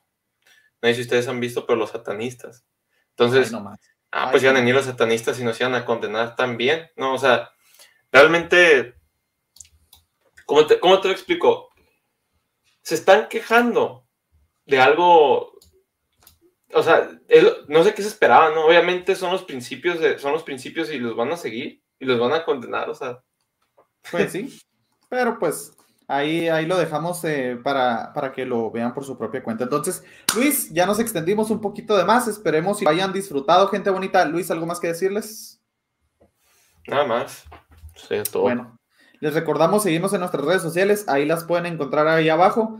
No 0.82 0.89
sé 0.89 0.96
si 0.96 1.02
ustedes 1.02 1.28
han 1.28 1.39
visto, 1.39 1.67
pero 1.67 1.78
los 1.78 1.91
satanistas. 1.91 2.65
Entonces, 3.12 3.50
Ahí 3.50 3.52
nomás. 3.52 3.80
Ah, 4.12 4.30
Ay, 4.30 4.32
pues 4.32 4.41
iban 4.41 4.56
a 4.56 4.60
no. 4.60 4.62
venir 4.62 4.74
los 4.74 4.86
satanistas 4.86 5.39
y 5.39 5.44
nos 5.44 5.62
iban 5.62 5.76
a 5.76 5.86
condenar 5.86 6.36
también, 6.36 6.89
¿no? 6.96 7.13
O 7.13 7.20
sea, 7.20 7.52
realmente, 8.12 8.96
¿cómo 10.52 10.68
te, 10.68 10.82
cómo 10.82 11.00
te 11.00 11.08
lo 11.08 11.14
explico? 11.14 11.70
Se 12.82 12.96
están 12.96 13.30
quejando 13.30 14.06
de 14.66 14.82
algo, 14.82 15.54
o 16.74 16.84
sea, 16.84 17.10
no 17.70 17.84
sé 17.86 17.94
qué 17.94 18.02
se 18.02 18.10
esperaba, 18.10 18.50
¿no? 18.50 18.66
Obviamente 18.66 19.16
son 19.16 19.32
los 19.32 19.44
principios, 19.44 20.02
de, 20.02 20.20
son 20.20 20.34
los 20.34 20.44
principios 20.44 20.92
y 20.92 21.00
los 21.00 21.16
van 21.16 21.32
a 21.32 21.38
seguir 21.38 21.82
y 22.00 22.06
los 22.06 22.20
van 22.20 22.34
a 22.34 22.44
condenar, 22.44 22.90
o 22.90 22.94
sea, 22.94 23.24
Pues 24.12 24.34
sí, 24.34 24.60
pero 25.08 25.40
pues 25.40 25.72
ahí, 26.10 26.50
ahí 26.50 26.66
lo 26.66 26.78
dejamos 26.78 27.24
eh, 27.24 27.58
para, 27.64 28.12
para 28.12 28.34
que 28.34 28.46
lo 28.46 28.72
vean 28.72 28.94
por 28.94 29.06
su 29.06 29.18
propia 29.18 29.42
cuenta. 29.42 29.64
Entonces, 29.64 30.04
Luis, 30.36 30.70
ya 30.74 30.86
nos 30.86 31.00
extendimos 31.00 31.50
un 31.50 31.62
poquito 31.62 31.96
de 31.96 32.04
más, 32.04 32.28
esperemos 32.28 32.82
y 32.82 32.88
hayan 32.90 33.14
disfrutado, 33.14 33.70
gente 33.70 33.90
bonita. 33.90 34.26
Luis, 34.26 34.52
¿algo 34.52 34.66
más 34.66 34.82
que 34.82 34.88
decirles? 34.88 35.62
nada 36.88 37.06
más. 37.06 37.46
Todo. 38.32 38.44
Bueno, 38.44 38.81
les 39.22 39.36
recordamos 39.36 39.84
seguirnos 39.84 40.14
en 40.14 40.20
nuestras 40.20 40.44
redes 40.44 40.64
sociales, 40.64 41.06
ahí 41.08 41.26
las 41.26 41.44
pueden 41.44 41.68
encontrar 41.68 42.08
ahí 42.08 42.28
abajo. 42.28 42.80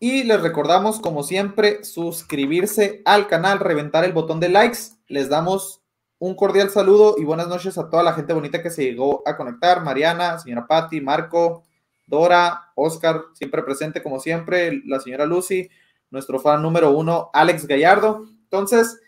Y 0.00 0.24
les 0.24 0.40
recordamos, 0.40 0.98
como 0.98 1.22
siempre, 1.22 1.84
suscribirse 1.84 3.02
al 3.04 3.28
canal, 3.28 3.60
reventar 3.60 4.02
el 4.04 4.14
botón 4.14 4.40
de 4.40 4.48
likes. 4.48 4.78
Les 5.08 5.28
damos 5.28 5.82
un 6.18 6.34
cordial 6.36 6.70
saludo 6.70 7.16
y 7.18 7.24
buenas 7.24 7.48
noches 7.48 7.76
a 7.76 7.90
toda 7.90 8.02
la 8.02 8.14
gente 8.14 8.32
bonita 8.32 8.62
que 8.62 8.70
se 8.70 8.82
llegó 8.82 9.22
a 9.26 9.36
conectar. 9.36 9.84
Mariana, 9.84 10.38
señora 10.38 10.66
Patti, 10.66 11.02
Marco, 11.02 11.64
Dora, 12.06 12.72
Oscar, 12.74 13.22
siempre 13.34 13.62
presente 13.62 14.02
como 14.02 14.20
siempre, 14.20 14.80
la 14.86 15.00
señora 15.00 15.26
Lucy, 15.26 15.68
nuestro 16.10 16.40
fan 16.40 16.62
número 16.62 16.92
uno, 16.92 17.28
Alex 17.34 17.66
Gallardo. 17.66 18.26
Entonces, 18.44 18.98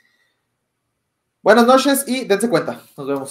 buenas 1.41 1.67
noches 1.67 2.05
y 2.07 2.27
dense 2.27 2.51
cuenta. 2.51 2.83
Nos 2.99 3.07
vemos. 3.07 3.25